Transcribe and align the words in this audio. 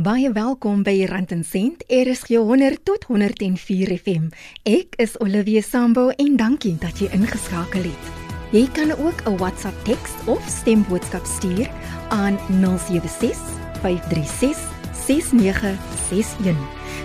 Baie 0.00 0.32
welkom 0.32 0.80
by 0.80 1.04
Rand 1.04 1.32
en 1.34 1.42
Sent. 1.44 1.82
RSG 1.92 2.38
100 2.40 2.78
tot 2.88 3.04
104 3.04 3.90
FM. 3.98 4.30
Ek 4.64 4.96
is 4.96 5.18
Olivia 5.20 5.60
Sambo 5.60 6.06
en 6.08 6.38
dankie 6.40 6.72
dat 6.80 7.02
jy 7.02 7.10
ingeskakel 7.12 7.84
het. 7.84 8.08
Jy 8.54 8.64
kan 8.72 8.96
ook 8.96 9.20
'n 9.28 9.36
WhatsApp 9.36 9.84
teks 9.84 10.16
of 10.24 10.40
stemboodskap 10.48 11.24
stuur 11.26 11.68
aan 12.08 12.38
076 12.48 13.36
536 13.82 14.79
6961. 15.10 16.56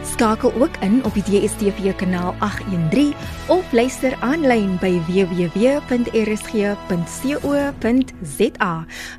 Skakel 0.04 0.54
ook 0.54 0.78
in 0.78 1.04
op 1.06 1.14
die 1.14 1.24
DSTV 1.24 1.96
kanaal 1.96 2.36
813 2.40 3.14
of 3.48 3.72
luister 3.72 4.18
aanlyn 4.20 4.78
by 4.78 5.02
www.rsg.co.za 5.08 5.56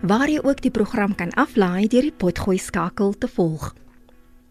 waar 0.02 0.30
jy 0.30 0.38
ook 0.42 0.62
die 0.62 0.70
program 0.70 1.14
kan 1.14 1.34
aflaai 1.34 1.86
deur 1.90 2.06
die 2.06 2.14
potgooi 2.14 2.58
skakel 2.62 3.18
te 3.18 3.28
volg. 3.28 3.74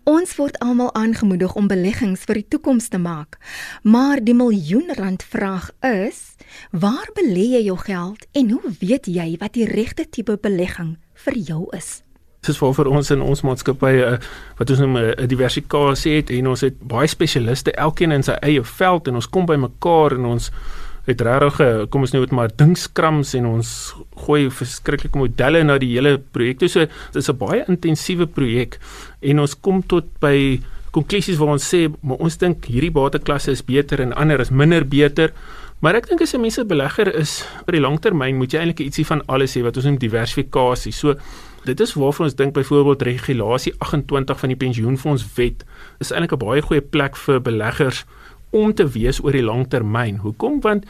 Ons 0.04 0.36
word 0.36 0.60
almal 0.60 0.94
aangemoedig 0.94 1.56
om 1.56 1.72
beleggings 1.72 2.28
vir 2.28 2.44
die 2.44 2.48
toekoms 2.48 2.92
te 2.92 3.00
maak. 3.00 3.40
Maar 3.88 4.20
die 4.20 4.36
miljoen 4.36 4.92
rand 5.00 5.23
vraag 5.23 5.72
is: 5.80 6.36
waar 6.76 7.08
belê 7.16 7.56
jy 7.56 7.64
jou 7.72 7.80
geld 7.80 8.28
en 8.31 8.50
hoe 8.52 8.76
weet 8.84 9.08
jy 9.08 9.38
wat 9.40 9.56
die 9.56 9.66
regte 9.66 10.04
tipe 10.09 10.38
belegging 10.38 11.00
vir 11.23 11.34
jou 11.40 11.72
is? 11.72 12.05
Soos 12.45 12.77
vir 12.77 12.88
ons 12.88 13.12
in 13.12 13.22
ons 13.22 13.41
maatskappy 13.41 13.94
uh, 14.05 14.16
wat 14.59 14.70
ons 14.70 14.80
noem 14.80 14.98
'n 14.98 15.13
uh, 15.17 15.27
diversifikasie 15.27 16.16
het 16.17 16.30
en 16.30 16.48
ons 16.53 16.62
het 16.62 16.80
baie 16.80 17.08
spesialiste 17.08 17.72
elkeen 17.72 18.12
in 18.12 18.23
sy 18.23 18.38
eie 18.41 18.63
veld 18.63 19.08
en 19.08 19.16
ons 19.16 19.30
kom 19.30 19.45
by 19.45 19.55
mekaar 19.55 20.17
en 20.17 20.26
ons 20.26 20.52
het 21.05 21.22
regtig 21.22 21.59
uh, 21.62 21.86
kom 21.89 22.02
ons 22.02 22.13
nou 22.13 22.22
met 22.23 22.31
maar 22.31 22.53
dinkskrams 22.58 23.36
en 23.38 23.45
ons 23.45 23.70
gooi 24.26 24.50
verskriklike 24.50 25.17
modelle 25.17 25.63
na 25.63 25.77
die 25.77 25.91
hele 25.94 26.17
projek. 26.17 26.66
So 26.67 26.86
dit 26.86 27.22
is 27.22 27.30
'n 27.30 27.38
baie 27.38 27.66
intensiewe 27.67 28.26
projek 28.26 28.80
en 29.22 29.39
ons 29.39 29.53
kom 29.53 29.84
tot 29.84 30.05
by 30.20 30.62
konklusies 30.91 31.38
waar 31.38 31.53
ons 31.58 31.73
sê 31.73 31.91
maar 32.02 32.17
ons 32.17 32.38
dink 32.38 32.66
hierdie 32.66 32.91
bateklasse 32.91 33.52
is 33.52 33.61
beter 33.61 34.02
en 34.02 34.14
ander 34.14 34.39
is 34.39 34.50
minder 34.50 34.83
beter. 34.83 35.31
Maar 35.81 35.95
ek 35.95 36.08
dink 36.09 36.22
as 36.22 36.33
'n 36.33 36.42
mens 36.42 36.58
'n 36.58 36.67
belegger 36.67 37.14
is 37.16 37.44
vir 37.66 37.73
die 37.73 37.81
langtermyn 37.81 38.38
moet 38.38 38.52
jy 38.52 38.59
eintlik 38.59 38.80
ietsie 38.80 39.05
van 39.05 39.22
alles 39.27 39.55
hê 39.55 39.61
wat 39.61 39.77
ons 39.77 39.86
noem 39.86 39.98
diversifikasie. 39.98 40.92
So 40.92 41.16
dit 41.66 41.80
is 41.80 41.94
waarvan 41.94 42.25
ons 42.25 42.35
dink 42.35 42.53
byvoorbeeld 42.53 43.02
regulasie 43.02 43.73
28 43.77 44.39
van 44.39 44.53
die 44.53 44.58
pensioenfondswet 44.58 45.66
is 45.99 46.11
eintlik 46.11 46.33
'n 46.33 46.45
baie 46.45 46.61
goeie 46.61 46.81
plek 46.81 47.16
vir 47.16 47.41
beleggers 47.41 48.05
om 48.49 48.73
te 48.73 48.88
wees 48.88 49.23
oor 49.23 49.31
die 49.31 49.44
lang 49.44 49.67
termyn. 49.67 50.17
Hoekom? 50.17 50.61
Want 50.61 50.86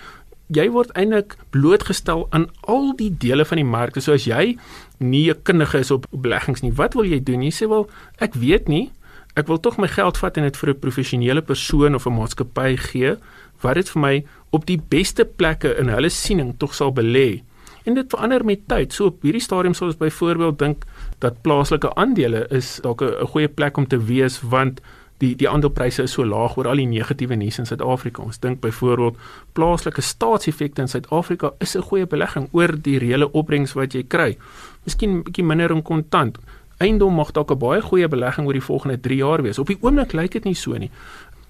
jy 0.48 0.70
word 0.70 0.92
eintlik 0.92 1.38
blootgestel 1.50 2.28
aan 2.30 2.50
al 2.62 2.94
die 2.96 3.10
dele 3.18 3.46
van 3.46 3.58
die 3.58 3.66
mark. 3.66 3.98
So 4.02 4.14
as 4.14 4.26
jy 4.26 4.58
nie 5.00 5.30
'n 5.30 5.42
kundige 5.44 5.80
is 5.80 5.92
op 5.92 6.06
beleggings 6.12 6.62
nie, 6.62 6.74
wat 6.74 6.94
wil 6.94 7.06
jy 7.06 7.24
doen? 7.24 7.42
Jy 7.42 7.52
sê 7.52 7.68
wel, 7.70 7.90
ek 8.20 8.34
weet 8.34 8.68
nie. 8.68 8.92
Ek 9.36 9.48
wil 9.48 9.60
tog 9.60 9.78
my 9.78 9.88
geld 9.88 10.18
vat 10.18 10.38
en 10.38 10.44
dit 10.44 10.58
vir 10.58 10.70
'n 10.70 10.80
professionele 10.80 11.42
persoon 11.42 11.96
of 11.96 12.06
'n 12.06 12.14
maatskappy 12.14 12.78
gee 12.78 13.18
wat 13.62 13.76
dit 13.76 13.90
vir 13.90 14.02
my 14.02 14.26
op 14.52 14.66
die 14.66 14.78
beste 14.78 15.26
plekke 15.26 15.78
in 15.80 15.88
hulle 15.88 16.10
siening 16.10 16.58
tog 16.58 16.74
sal 16.74 16.92
belê 16.92 17.42
en 17.86 17.94
dit 17.94 18.10
verander 18.10 18.46
met 18.46 18.68
tyd. 18.68 18.94
So 18.94 19.06
op 19.06 19.22
hierdie 19.22 19.42
stadium 19.42 19.74
sou 19.74 19.90
ons 19.90 19.98
byvoorbeeld 19.98 20.60
dink 20.60 20.86
dat 21.24 21.42
plaaslike 21.46 21.94
aandele 21.96 22.48
is 22.50 22.80
dalk 22.82 23.02
'n 23.02 23.28
goeie 23.34 23.48
plek 23.48 23.78
om 23.78 23.88
te 23.88 23.98
wees 23.98 24.42
want 24.42 24.82
die 25.18 25.36
die 25.40 25.48
aandelepryse 25.50 26.04
is 26.04 26.16
so 26.18 26.26
laag 26.26 26.58
oor 26.58 26.68
al 26.68 26.82
die 26.82 26.88
negatiewe 26.90 27.36
nuus 27.36 27.60
in 27.62 27.66
Suid-Afrika. 27.66 28.24
Ons 28.24 28.40
dink 28.44 28.60
byvoorbeeld 28.64 29.18
plaaslike 29.54 30.02
staatseffekte 30.02 30.82
in 30.82 30.92
Suid-Afrika 30.92 31.54
is 31.60 31.76
'n 31.76 31.82
goeie 31.82 32.06
belegging 32.06 32.48
oor 32.52 32.76
die 32.82 32.98
reële 33.00 33.32
opbrengs 33.32 33.74
wat 33.74 33.94
jy 33.94 34.04
kry. 34.04 34.38
Miskien 34.84 35.10
'n 35.10 35.24
bietjie 35.24 35.44
minder 35.44 35.72
in 35.72 35.82
kontant. 35.82 36.38
Eiendom 36.80 37.14
mag 37.14 37.32
dalk 37.32 37.52
'n 37.52 37.58
baie 37.58 37.82
goeie 37.82 38.08
belegging 38.08 38.48
oor 38.48 38.54
die 38.54 38.62
volgende 38.62 39.00
3 39.00 39.16
jaar 39.16 39.42
wees. 39.42 39.60
Op 39.60 39.68
die 39.68 39.78
oomblik 39.82 40.14
lyk 40.14 40.32
dit 40.32 40.44
nie 40.44 40.56
so 40.56 40.74
nie. 40.74 40.92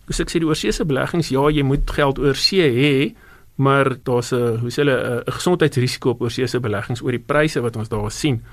Soos 0.05 0.19
ek 0.19 0.29
sê 0.29 0.39
die 0.39 0.47
oorseese 0.47 0.85
beleggings, 0.85 1.29
ja, 1.29 1.49
jy 1.49 1.63
moet 1.63 1.91
geld 1.91 2.19
oor 2.19 2.35
see 2.35 2.61
hê, 2.61 3.15
maar 3.55 3.97
daar's 4.03 4.31
'n 4.31 4.57
hoe 4.61 4.71
sê 4.71 4.83
hulle 4.83 5.23
'n 5.25 5.31
gesondheidsrisiko 5.31 6.09
op 6.09 6.21
oorseese 6.21 6.59
beleggings 6.59 7.01
oor 7.01 7.11
die 7.11 7.25
pryse 7.25 7.61
wat 7.61 7.75
ons 7.75 7.89
daar 7.89 8.11
sien. 8.11 8.43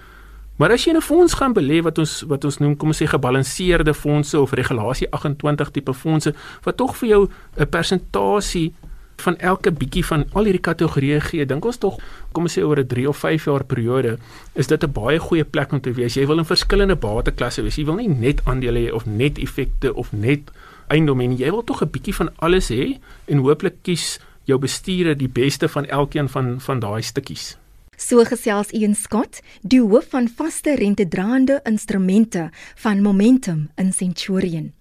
Maar 0.56 0.72
as 0.72 0.84
jy 0.84 0.90
in 0.90 0.96
'n 0.96 1.02
fonds 1.02 1.34
gaan 1.34 1.54
belê 1.54 1.82
wat 1.82 1.98
ons 1.98 2.24
wat 2.28 2.44
ons 2.44 2.58
noem 2.58 2.76
kom 2.76 2.88
ons 2.88 3.02
sê 3.02 3.06
gebalanseerde 3.06 3.94
fondse 3.94 4.40
of 4.40 4.52
regulasie 4.52 5.10
28 5.10 5.70
tipe 5.70 5.94
fondse 5.94 6.34
wat 6.62 6.76
tog 6.76 6.96
vir 6.96 7.08
jou 7.08 7.28
'n 7.56 7.68
persentasie 7.68 8.72
van 9.16 9.38
elke 9.38 9.72
bietjie 9.72 10.04
van 10.04 10.24
al 10.32 10.44
hierdie 10.48 10.62
kategorieë 10.62 11.20
gee, 11.20 11.46
dink 11.46 11.64
ons 11.64 11.78
tog 11.78 11.98
kom 12.32 12.48
ons 12.48 12.58
sê 12.58 12.64
oor 12.64 12.78
'n 12.78 12.86
3 12.86 13.08
of 13.08 13.16
5 13.16 13.44
jaar 13.44 13.64
periode 13.64 14.18
is 14.54 14.66
dit 14.66 14.84
'n 14.84 14.92
baie 14.92 15.18
goeie 15.18 15.44
plek 15.44 15.72
om 15.72 15.80
te 15.80 15.92
wees. 15.92 16.14
Jy 16.14 16.26
wil 16.26 16.38
in 16.38 16.44
verskillende 16.44 16.96
bateklasse 16.96 17.62
wees. 17.62 17.76
Jy 17.76 17.84
wil 17.84 17.94
nie 17.94 18.08
net 18.08 18.40
aandele 18.44 18.78
hê 18.78 18.92
of 18.92 19.06
net 19.06 19.38
effekte 19.38 19.94
of 19.94 20.12
net 20.12 20.50
eiendom 20.88 21.20
hê 21.20 21.28
nie. 21.28 21.38
Jy 21.38 21.50
wil 21.50 21.64
tog 21.64 21.82
'n 21.82 21.90
bietjie 21.90 22.14
van 22.14 22.30
alles 22.38 22.70
hê 22.70 22.98
en 23.26 23.38
hooplik 23.38 23.82
kies 23.82 24.18
jou 24.44 24.58
bestuurder 24.58 25.16
die 25.16 25.28
beste 25.28 25.68
van 25.68 25.86
elkeen 25.86 26.28
van 26.28 26.60
van 26.60 26.80
daai 26.80 27.02
stukkies. 27.02 27.56
So 27.96 28.24
gesels 28.24 28.72
Ian 28.72 28.94
Scott, 28.94 29.40
die 29.62 29.80
hoof 29.80 30.08
van 30.10 30.28
vaste 30.28 30.74
rentedraande 30.74 31.60
instrumente 31.64 32.50
van 32.74 33.02
Momentum 33.02 33.70
in 33.76 33.92
Centurion. 33.92 34.72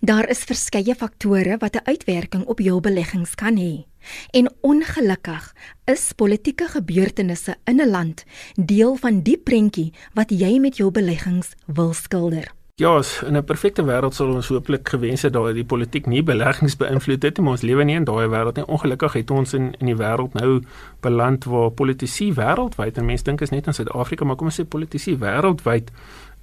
Daar 0.00 0.28
is 0.28 0.46
verskeie 0.48 0.94
faktore 0.94 1.56
wat 1.58 1.76
'n 1.76 1.84
uitwerking 1.84 2.44
op 2.44 2.58
jou 2.58 2.80
beleggings 2.80 3.34
kan 3.34 3.56
hê. 3.56 3.84
En 4.30 4.52
ongelukkig 4.60 5.54
is 5.84 6.12
politieke 6.12 6.68
gebeurtenisse 6.68 7.56
in 7.64 7.80
'n 7.80 7.90
land 7.90 8.24
deel 8.54 8.96
van 8.96 9.20
die 9.22 9.38
prentjie 9.38 9.92
wat 10.14 10.30
jy 10.30 10.58
met 10.58 10.76
jou 10.76 10.90
beleggings 10.90 11.54
wil 11.66 11.92
skilder. 11.92 12.57
Ja, 12.78 13.02
in 13.26 13.36
'n 13.36 13.44
perfekte 13.44 13.82
wêreld 13.82 14.14
sal 14.14 14.34
ons 14.34 14.48
hooplik 14.48 14.88
gewens 14.88 15.22
het 15.22 15.32
dat 15.32 15.54
die 15.54 15.64
politiek 15.64 16.06
nie 16.06 16.22
beleggings 16.22 16.76
beïnvloed 16.76 17.22
het 17.22 17.36
nie, 17.36 17.44
maar 17.44 17.52
ons 17.52 17.62
lewe 17.62 17.84
nie 17.84 17.94
in 17.94 18.04
daai 18.04 18.28
wêreld 18.28 18.56
nie. 18.56 18.66
Ongelukkig 18.66 19.12
het 19.12 19.30
ons 19.30 19.52
in 19.54 19.74
in 19.78 19.86
die 19.86 19.96
wêreld 19.96 20.34
nou 20.34 20.62
beland 21.00 21.44
waar 21.44 21.70
politici 21.70 22.32
wêreldwyd 22.32 22.98
en 22.98 23.04
mense 23.04 23.24
dink 23.24 23.40
is 23.40 23.50
net 23.50 23.66
in 23.66 23.74
Suid-Afrika, 23.74 24.24
maar 24.24 24.36
kom 24.36 24.46
ons 24.46 24.60
sê 24.60 24.64
politici 24.64 25.16
wêreldwyd 25.16 25.90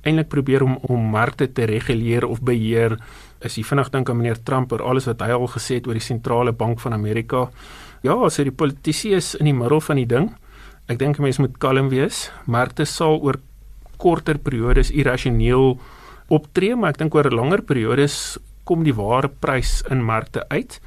eintlik 0.04 0.28
probeer 0.28 0.64
om 0.64 0.78
om 0.82 1.10
markte 1.10 1.54
te 1.54 1.64
reguleer 1.64 2.28
of 2.28 2.42
beheer. 2.42 2.98
As 3.42 3.56
jy 3.56 3.64
vinnig 3.64 3.90
dink 3.90 4.10
aan 4.10 4.18
meneer 4.18 4.44
Trump 4.44 4.72
oor 4.72 4.82
alles 4.82 5.06
wat 5.06 5.22
hy 5.22 5.32
al 5.32 5.48
gesê 5.48 5.74
het 5.76 5.88
oor 5.88 5.94
die 5.94 6.02
sentrale 6.04 6.52
bank 6.52 6.80
van 6.80 6.94
Amerika. 6.94 7.50
Ja, 8.02 8.30
so 8.30 8.44
die 8.44 8.52
politici 8.52 9.14
is 9.14 9.36
in 9.36 9.46
die 9.46 9.54
middel 9.54 9.82
van 9.82 9.96
die 9.96 10.06
ding. 10.06 10.36
Ek 10.88 11.00
dink 11.00 11.18
mense 11.18 11.42
moet 11.42 11.58
kalm 11.58 11.90
wees. 11.90 12.32
Markte 12.46 12.86
sal 12.86 13.22
oor 13.22 13.40
korter 13.98 14.38
periodes 14.38 14.92
irrasioneel 14.92 15.80
optree, 16.28 16.76
maar 16.76 16.96
ek 16.96 16.98
dink 17.04 17.16
oor 17.16 17.30
'n 17.30 17.36
langer 17.36 17.62
periode 17.62 18.08
kom 18.66 18.84
die 18.84 18.94
ware 18.94 19.30
prys 19.30 19.84
in 19.90 20.04
markte 20.04 20.46
uit. 20.50 20.80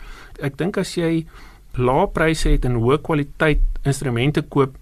Ek 0.42 0.56
dink 0.56 0.78
as 0.78 0.96
jy 0.96 1.26
lae 1.78 2.06
pryse 2.06 2.48
het 2.48 2.64
en 2.64 2.74
hoë 2.82 2.98
kwaliteit 3.02 3.62
instrumente 3.86 4.42
koop, 4.42 4.74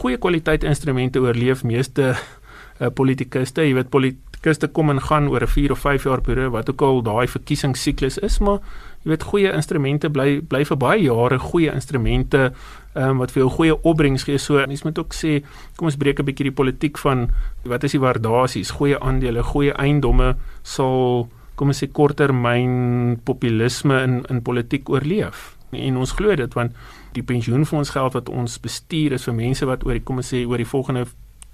goeie 0.00 0.16
kwaliteit 0.16 0.64
instrumente 0.64 1.20
oorleef 1.20 1.64
meeste 1.64 2.14
uh, 2.14 2.88
politikuste, 2.88 3.62
jy 3.66 3.74
weet 3.74 3.90
politikuste 4.38 4.68
kom 4.72 4.90
en 4.90 5.00
gaan 5.00 5.28
oor 5.28 5.42
'n 5.42 5.46
4 5.46 5.72
of 5.72 5.78
5 5.78 6.04
jaar 6.04 6.20
periode 6.20 6.50
wat 6.50 6.70
ook 6.70 6.82
al 6.82 7.02
daai 7.02 7.26
verkiesingssiklus 7.26 8.18
is, 8.18 8.38
maar 8.38 8.60
jy 9.04 9.10
weet 9.10 9.22
goeie 9.22 9.52
instrumente 9.52 10.10
bly 10.10 10.40
bly 10.40 10.64
vir 10.64 10.76
baie 10.76 11.02
jare 11.02 11.38
goeie 11.38 11.72
instrumente 11.72 12.52
um, 12.94 13.18
wat 13.18 13.32
vir 13.32 13.42
jou 13.42 13.50
goeie 13.50 13.82
opbrengs 13.82 14.24
gee. 14.24 14.38
So 14.38 14.66
mens 14.66 14.84
moet 14.84 14.98
ook 14.98 15.12
sê, 15.12 15.42
kom 15.76 15.86
ons 15.86 15.96
breek 15.96 16.20
'n 16.20 16.24
bietjie 16.24 16.44
die 16.44 16.54
politiek 16.54 16.98
van 16.98 17.30
wat 17.64 17.84
is 17.84 17.92
die 17.92 18.00
waardasies? 18.00 18.70
Goeie 18.70 18.98
aandele, 19.00 19.42
goeie 19.42 19.72
eiendomme 19.72 20.36
sal 20.62 21.28
kom 21.56 21.68
ons 21.68 21.82
sê 21.82 21.88
korttermyn 21.92 23.20
populisme 23.24 24.02
in 24.02 24.24
in 24.28 24.42
politiek 24.42 24.88
oorleef. 24.88 25.56
En 25.72 25.96
ons 25.96 26.12
glo 26.12 26.36
dit 26.36 26.54
want 26.54 26.72
die 27.12 27.22
pensioenfondsgeld 27.22 28.12
wat 28.12 28.28
ons 28.28 28.60
bestuur 28.60 29.12
is 29.12 29.24
vir 29.24 29.34
mense 29.34 29.66
wat 29.66 29.84
oor 29.84 29.92
die 29.92 30.04
kom 30.04 30.16
ons 30.16 30.32
sê 30.32 30.46
oor 30.46 30.58
die 30.58 30.72
volgende 30.72 31.06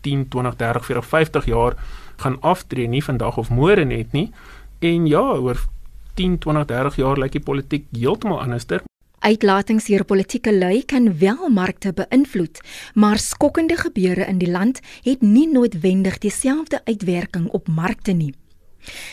10, 0.03 0.29
20, 0.29 0.57
30, 0.57 0.85
40, 0.85 1.05
50 1.07 1.45
jaar 1.47 1.77
gaan 2.25 2.41
aftree, 2.41 2.89
nie 2.89 3.05
vandag 3.05 3.39
of 3.39 3.53
môre 3.53 3.85
net 3.85 4.13
nie. 4.17 4.31
En 4.81 5.07
ja, 5.07 5.23
oor 5.37 5.61
10, 6.15 6.39
20, 6.39 6.67
30 6.71 6.99
jaar 7.03 7.21
lyk 7.21 7.37
die 7.37 7.45
politiek 7.45 7.87
heeltemal 7.93 8.43
anderster. 8.43 8.85
Uitlatings 9.25 9.87
deur 9.89 10.05
politieke 10.05 10.53
lui 10.53 10.83
kan 10.85 11.09
wel 11.19 11.49
markte 11.49 11.95
beïnvloed, 11.97 12.61
maar 12.95 13.19
skokkende 13.19 13.77
gebeure 13.81 14.27
in 14.29 14.39
die 14.39 14.51
land 14.51 14.83
het 15.07 15.25
nie 15.25 15.47
noodwendig 15.49 16.19
dieselfde 16.21 16.83
uitwerking 16.85 17.49
op 17.57 17.69
markte 17.69 18.13
nie. 18.13 18.35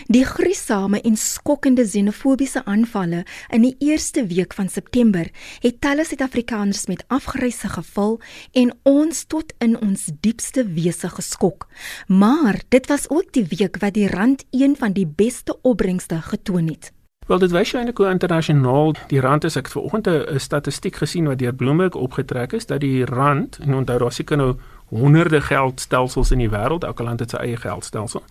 Die 0.08 0.26
gruisame 0.26 1.02
en 1.02 1.18
skokkende 1.18 1.86
xenofobiese 1.88 2.66
aanvalle 2.66 3.24
in 3.50 3.62
die 3.62 3.76
eerste 3.80 4.26
week 4.28 4.54
van 4.54 4.70
September 4.70 5.30
het 5.60 5.82
talle 5.82 6.06
Suid-Afrikaners 6.06 6.86
met 6.92 7.04
afgryse 7.08 7.70
gevul 7.70 8.20
en 8.52 8.74
ons 8.84 9.26
tot 9.26 9.54
in 9.60 9.78
ons 9.82 10.08
diepste 10.22 10.66
wese 10.76 11.10
geskok. 11.10 11.68
Maar 12.08 12.62
dit 12.70 12.88
was 12.88 13.10
ook 13.10 13.34
die 13.34 13.46
week 13.58 13.78
wat 13.80 13.94
die 13.94 14.10
rand 14.10 14.46
een 14.52 14.76
van 14.76 14.94
die 14.94 15.08
beste 15.08 15.58
opbrengste 15.62 16.22
getoon 16.22 16.68
het. 16.68 16.92
Wel 17.28 17.40
dit 17.40 17.52
wys 17.54 17.70
eintlik 17.78 18.00
hoe 18.02 18.10
internasionaal 18.10 18.96
die 19.08 19.20
rand 19.24 19.46
is. 19.48 19.56
Ek 19.56 19.70
het 19.70 19.76
vanoggend 19.78 20.08
'n 20.08 20.40
statistiek 20.40 20.96
gesien 20.96 21.28
wat 21.28 21.40
deur 21.40 21.54
Bloomberg 21.54 21.96
opgetrek 21.96 22.54
is 22.54 22.66
dat 22.66 22.80
die 22.80 23.06
rand 23.06 23.58
en 23.58 23.74
onthou 23.74 24.00
daar 24.00 24.12
seker 24.12 24.38
nou 24.38 24.56
honderde 24.90 25.42
geldstelsels 25.42 26.32
in 26.32 26.38
die 26.38 26.50
wêreld, 26.50 26.84
elke 26.84 27.04
land 27.04 27.20
het 27.20 27.30
sy 27.30 27.38
eie 27.38 27.58
geldstelsel. 27.58 28.24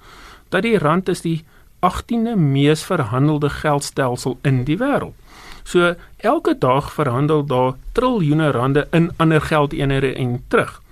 Dat 0.51 0.63
die 0.63 0.79
rand 0.79 1.09
is 1.09 1.25
die 1.25 1.45
18de 1.81 2.37
mees 2.37 2.83
verhandelde 2.85 3.51
geldstelsel 3.51 4.39
in 4.43 4.65
die 4.65 4.77
wêreld. 4.79 5.17
So 5.65 5.95
elke 6.17 6.57
dag 6.59 6.93
verhandel 6.93 7.45
daar 7.47 7.75
triljoene 7.93 8.51
rande 8.51 8.87
in 8.91 9.11
ander 9.17 9.41
geldeenhede 9.41 10.15
en 10.15 10.45
terug. 10.49 10.83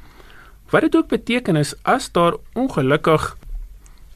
Wat 0.71 0.81
dit 0.81 0.97
ook 0.97 1.09
beteken 1.09 1.57
is 1.57 1.75
as 1.83 2.13
daar 2.13 2.35
ongelukkig 2.53 3.37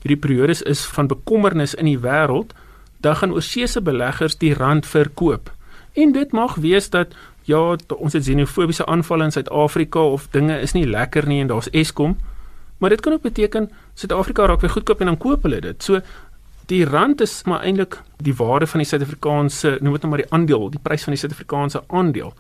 hierdie 0.03 0.21
periodes 0.21 0.63
is 0.63 0.85
van 0.85 1.07
bekommernis 1.07 1.75
in 1.75 1.87
die 1.87 1.99
wêreld, 1.99 2.53
dan 3.01 3.17
gaan 3.17 3.33
oorsese 3.33 3.81
beleggers 3.81 4.37
die 4.39 4.55
rand 4.55 4.87
verkoop. 4.87 5.53
En 5.93 6.13
dit 6.13 6.33
mag 6.33 6.55
wees 6.55 6.91
dat 6.91 7.15
ja, 7.45 7.77
ons 7.97 8.13
het 8.13 8.23
xenofobiese 8.23 8.87
aanvalle 8.87 9.25
in 9.25 9.33
Suid-Afrika 9.33 9.99
of 9.99 10.29
dinge 10.31 10.61
is 10.61 10.73
nie 10.73 10.87
lekker 10.87 11.27
nie 11.27 11.41
en 11.41 11.51
daar's 11.51 11.71
Eskom, 11.71 12.17
maar 12.83 12.91
dit 12.91 13.01
kan 13.01 13.13
ook 13.13 13.23
beteken 13.23 13.71
Suid-Afrika 13.95 14.47
raak 14.47 14.61
weer 14.61 14.71
goedkoop 14.71 15.01
en 15.01 15.07
dan 15.07 15.19
koop 15.23 15.43
hulle 15.47 15.61
dit. 15.63 15.83
So 15.83 16.01
die 16.67 16.83
rand 16.85 17.21
is 17.21 17.43
maar 17.47 17.63
eintlik 17.63 18.01
die 18.17 18.35
waarde 18.35 18.67
van 18.67 18.83
die 18.83 18.89
Suid-Afrikaanse, 18.89 19.77
noem 19.81 19.95
dit 19.95 20.03
nou 20.03 20.11
maar 20.11 20.23
die 20.25 20.33
aandeel, 20.35 20.67
die 20.75 20.83
prys 20.83 21.07
van 21.07 21.15
die 21.15 21.21
Suid-Afrikaanse 21.21 21.85
aandeel. 21.87 22.35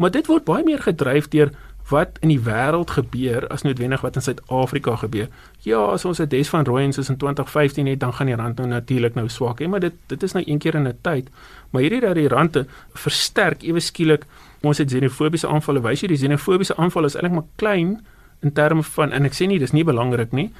Maar 0.00 0.10
dit 0.10 0.26
word 0.26 0.46
baie 0.48 0.64
meer 0.64 0.80
gedryf 0.82 1.28
deur 1.28 1.52
wat 1.90 2.16
in 2.24 2.30
die 2.32 2.40
wêreld 2.40 2.94
gebeur 2.96 3.44
as 3.52 3.66
noodwendig 3.66 4.00
wat 4.00 4.16
in 4.16 4.24
Suid-Afrika 4.24 4.96
gebeur. 5.02 5.28
Ja, 5.68 5.82
as 5.92 6.04
ons 6.04 6.20
'n 6.20 6.28
des 6.28 6.48
van 6.48 6.64
Rooyens 6.64 6.98
is 6.98 7.08
in 7.08 7.16
2015 7.16 7.86
het, 7.86 8.00
dan 8.00 8.14
gaan 8.14 8.26
die 8.26 8.36
rand 8.36 8.56
nou 8.56 8.68
natuurlik 8.68 9.14
nou 9.14 9.28
swak, 9.28 9.58
hè, 9.58 9.68
maar 9.68 9.80
dit 9.80 9.92
dit 10.06 10.22
is 10.22 10.32
nou 10.32 10.44
een 10.46 10.58
keer 10.58 10.74
in 10.74 10.88
'n 10.88 10.98
tyd. 11.00 11.28
Maar 11.70 11.82
hierdie 11.82 12.00
dat 12.00 12.14
die 12.14 12.28
rand 12.28 12.64
versterk 12.94 13.62
ewe 13.62 13.80
skielik 13.80 14.24
ons 14.62 14.78
het 14.78 14.88
xenofobiese 14.88 15.48
aanvalle. 15.48 15.80
Wys 15.80 16.00
jy 16.00 16.08
die 16.08 16.16
xenofobiese 16.16 16.76
aanval 16.76 17.04
is 17.04 17.14
eintlik 17.14 17.32
maar 17.32 17.50
klein 17.56 18.00
in 18.42 18.52
terme 18.52 18.82
van 18.82 19.12
en 19.12 19.24
ek 19.24 19.32
sê 19.32 19.46
nie 19.46 19.58
dis 19.58 19.72
nie 19.72 19.84
belangrik 19.84 20.32
nie, 20.32 20.50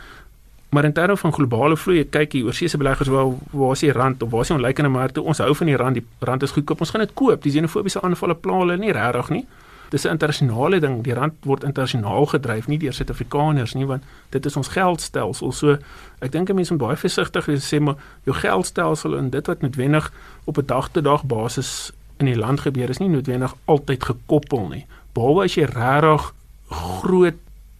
Maar 0.75 0.85
in 0.85 0.93
terme 0.93 1.17
van 1.17 1.33
globale 1.33 1.77
vloei, 1.77 2.01
kyk 2.11 2.33
hier 2.35 2.49
oor 2.49 2.57
seëse 2.59 2.79
beleggers 2.81 3.09
waar 3.09 3.29
waar 3.55 3.77
is 3.77 3.85
die 3.85 3.93
rand 3.95 4.23
of 4.23 4.31
waar 4.33 4.43
is 4.43 4.49
die 4.51 4.57
onlykende 4.57 4.91
markte? 4.91 5.23
Ons 5.23 5.39
hou 5.39 5.53
van 5.55 5.69
die 5.71 5.77
rand, 5.79 6.01
die 6.01 6.27
rand 6.27 6.43
is 6.43 6.51
goedkoop. 6.51 6.81
Ons 6.83 6.91
gaan 6.91 7.05
dit 7.05 7.13
koop. 7.15 7.45
Die 7.45 7.53
xenofobiese 7.55 8.03
aanvalle 8.03 8.35
pla 8.35 8.57
hulle 8.59 8.77
nie 8.83 8.91
regtig 8.97 9.31
nie. 9.31 9.45
Dis 9.93 10.05
'n 10.05 10.17
internasionale 10.17 10.81
ding. 10.81 11.05
Die 11.05 11.15
rand 11.15 11.35
word 11.47 11.63
internasionaal 11.63 12.27
gedryf, 12.27 12.67
nie 12.67 12.79
deur 12.79 12.93
Suid-Afrikaners 12.93 13.75
nie, 13.75 13.87
want 13.87 14.03
dit 14.31 14.47
is 14.47 14.57
ons 14.57 14.69
geldstelsel. 14.69 15.53
So 15.53 15.79
ek 16.19 16.33
dink 16.33 16.51
'n 16.51 16.55
mens 16.55 16.71
moet 16.71 16.79
baie 16.79 16.97
versigtig 16.97 17.47
wees 17.47 17.75
sê 17.75 17.81
maar 17.81 17.97
jou 18.25 18.37
geldstelsel 18.37 19.17
en 19.17 19.31
dit 19.31 19.47
wat 19.47 19.61
noodwendig 19.61 20.13
op 20.45 20.59
'n 20.59 20.67
dag-te-dag 20.67 21.25
basis 21.25 21.93
in 22.19 22.27
die 22.27 22.39
land 22.39 22.61
gebeur 22.61 22.91
is 22.91 22.99
nie 22.99 23.09
noodwendig 23.09 23.55
altyd 23.65 24.05
gekoppel 24.05 24.69
nie. 24.69 24.87
Behalwe 25.13 25.45
as 25.45 25.55
jy 25.55 25.65
regtig 25.65 26.33
groot 26.69 27.35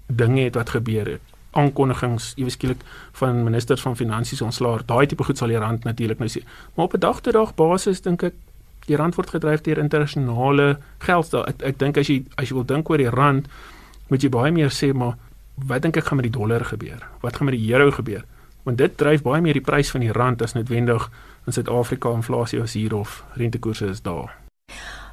dinge 0.07 0.41
het 0.41 0.55
wat 0.55 0.71
gebeur 0.71 1.07
het 1.07 1.35
aankondigings 1.55 2.33
ewe 2.37 2.51
skielik 2.51 2.83
van 3.21 3.45
ministers 3.47 3.83
van 3.83 3.97
finansies 3.97 4.43
ontslaar. 4.43 4.83
Daai 4.87 5.07
tipe 5.07 5.25
goed 5.25 5.39
sal 5.39 5.53
die 5.53 5.61
rand 5.61 5.85
natuurlik 5.85 6.19
nou 6.19 6.29
sien. 6.29 6.45
Maar 6.75 6.85
op 6.85 6.95
'n 6.95 7.01
dag 7.01 7.21
tot 7.21 7.33
dag 7.33 7.55
basis 7.55 8.01
dink 8.01 8.23
ek 8.23 8.35
die 8.87 8.97
rand 8.97 9.15
word 9.15 9.31
gedryf 9.31 9.61
deur 9.61 9.79
internasionale 9.79 10.79
geld. 10.99 11.35
Ek 11.35 11.63
ek 11.63 11.79
dink 11.79 11.97
as 11.97 12.07
jy 12.07 12.25
as 12.37 12.49
jy 12.49 12.55
wil 12.55 12.65
dink 12.65 12.89
oor 12.89 12.99
die 12.99 13.11
rand, 13.11 13.49
moet 14.09 14.23
jy 14.23 14.29
baie 14.29 14.53
meer 14.53 14.71
sê 14.71 14.93
maar 14.93 15.17
wat 15.55 15.83
dink 15.83 15.97
ek 15.97 16.05
gaan 16.05 16.17
met 16.17 16.33
die 16.33 16.39
dollar 16.39 16.65
gebeur? 16.65 17.09
Wat 17.21 17.37
gaan 17.37 17.47
met 17.47 17.55
die 17.55 17.73
euro 17.73 17.91
gebeur? 17.91 18.25
Want 18.63 18.79
dit 18.79 18.97
dryf 18.97 19.23
baie 19.23 19.41
meer 19.41 19.53
die 19.53 19.65
prys 19.65 19.91
van 19.91 20.01
die 20.01 20.13
rand 20.13 20.43
as 20.43 20.53
noodwendig 20.53 21.11
in 21.47 21.53
Suid-Afrika 21.53 22.13
inflasie 22.13 22.61
as 22.61 22.73
hier 22.73 22.95
of 22.95 23.25
rentekoerse 23.35 23.87
is 23.87 24.03
daar. 24.03 24.37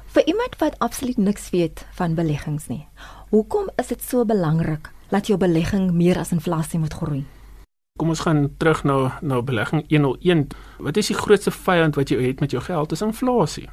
Vir 0.06 0.26
iemand 0.26 0.56
wat 0.58 0.78
absoluut 0.78 1.16
niks 1.16 1.50
weet 1.50 1.86
van 1.92 2.14
beleggings 2.14 2.68
nie. 2.68 2.86
Hoekom 3.32 3.70
is 3.80 3.86
dit 3.88 4.02
so 4.04 4.26
belangrik 4.28 4.90
dat 5.08 5.26
jou 5.26 5.38
belegging 5.40 5.86
meer 5.96 6.18
as 6.20 6.34
inflasie 6.36 6.76
moet 6.78 6.92
groei? 6.92 7.22
Kom 7.96 8.10
ons 8.12 8.20
gaan 8.26 8.50
terug 8.60 8.82
na 8.84 8.96
na 9.24 9.38
belegging 9.40 9.86
101. 9.88 10.50
Wat 10.76 10.98
is 11.00 11.08
die 11.08 11.16
grootste 11.16 11.50
vyand 11.50 11.96
wat 11.96 12.12
jy 12.12 12.18
het 12.26 12.42
met 12.44 12.52
jou 12.52 12.60
geld? 12.60 12.92
Dis 12.92 13.00
inflasie. 13.00 13.70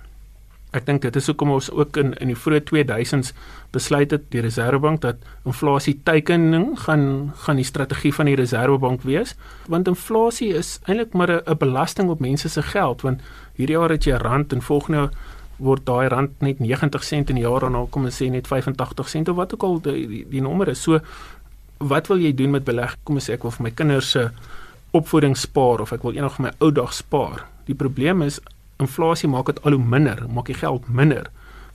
Ek 0.71 0.85
dink 0.88 1.01
dit 1.03 1.15
is 1.19 1.27
hoekom 1.27 1.51
ons 1.57 1.67
ook 1.75 2.00
in 2.00 2.13
in 2.23 2.31
die 2.31 2.38
vroeë 2.39 2.61
2000s 2.69 3.33
besluit 3.75 4.15
het 4.15 4.29
die 4.31 4.45
Reserwebank 4.45 5.01
dat 5.03 5.27
inflasie 5.44 5.97
teikening 6.07 6.77
gaan 6.85 7.33
gaan 7.44 7.59
die 7.59 7.67
strategie 7.67 8.13
van 8.15 8.31
die 8.31 8.38
Reserwebank 8.39 9.03
wees, 9.03 9.35
want 9.67 9.91
inflasie 9.91 10.53
is 10.55 10.77
eintlik 10.85 11.12
maar 11.13 11.41
'n 11.41 11.57
belasting 11.57 12.09
op 12.09 12.23
mense 12.23 12.47
se 12.50 12.62
geld, 12.62 13.01
want 13.01 13.19
hierdie 13.57 13.75
jaar 13.75 13.89
het 13.89 14.05
jy 14.05 14.15
rand 14.15 14.53
en 14.53 14.62
volgende 14.62 14.97
jaar 14.97 15.12
word 15.59 15.85
daai 15.88 16.07
rand 16.11 16.41
net 16.45 16.59
90 16.63 17.03
sent 17.03 17.29
in 17.29 17.39
die 17.39 17.45
jaar 17.45 17.67
en 17.67 17.77
dan 17.77 17.89
kom 17.91 18.07
ons 18.09 18.21
sê 18.21 18.29
net 18.31 18.47
85 18.47 19.09
sent 19.11 19.29
of 19.29 19.38
wat 19.39 19.53
ook 19.53 19.63
al 19.67 19.81
die, 19.85 20.07
die, 20.07 20.23
die 20.38 20.44
nommer 20.44 20.71
is. 20.71 20.81
So 20.83 21.00
wat 21.79 22.07
wil 22.11 22.19
jy 22.19 22.33
doen 22.35 22.51
met 22.51 22.67
beleg? 22.67 22.95
Kom 23.03 23.19
ons 23.19 23.29
sê 23.29 23.38
ek 23.38 23.45
wil 23.47 23.56
vir 23.56 23.67
my 23.69 23.73
kinders 23.75 24.13
se 24.15 24.29
opvoeding 24.95 25.35
spaar 25.38 25.83
of 25.83 25.94
ek 25.94 26.03
wil 26.03 26.15
eendag 26.17 26.38
vir 26.38 26.50
my 26.50 26.53
ou 26.59 26.71
dag 26.75 26.94
spaar. 26.95 27.45
Die 27.67 27.77
probleem 27.77 28.23
is 28.25 28.39
inflasie 28.79 29.29
maak 29.29 29.51
dit 29.51 29.59
al 29.67 29.75
hoe 29.75 29.91
minder, 29.95 30.23
maak 30.31 30.50
die 30.50 30.57
geld 30.57 30.88
minder. 30.89 31.29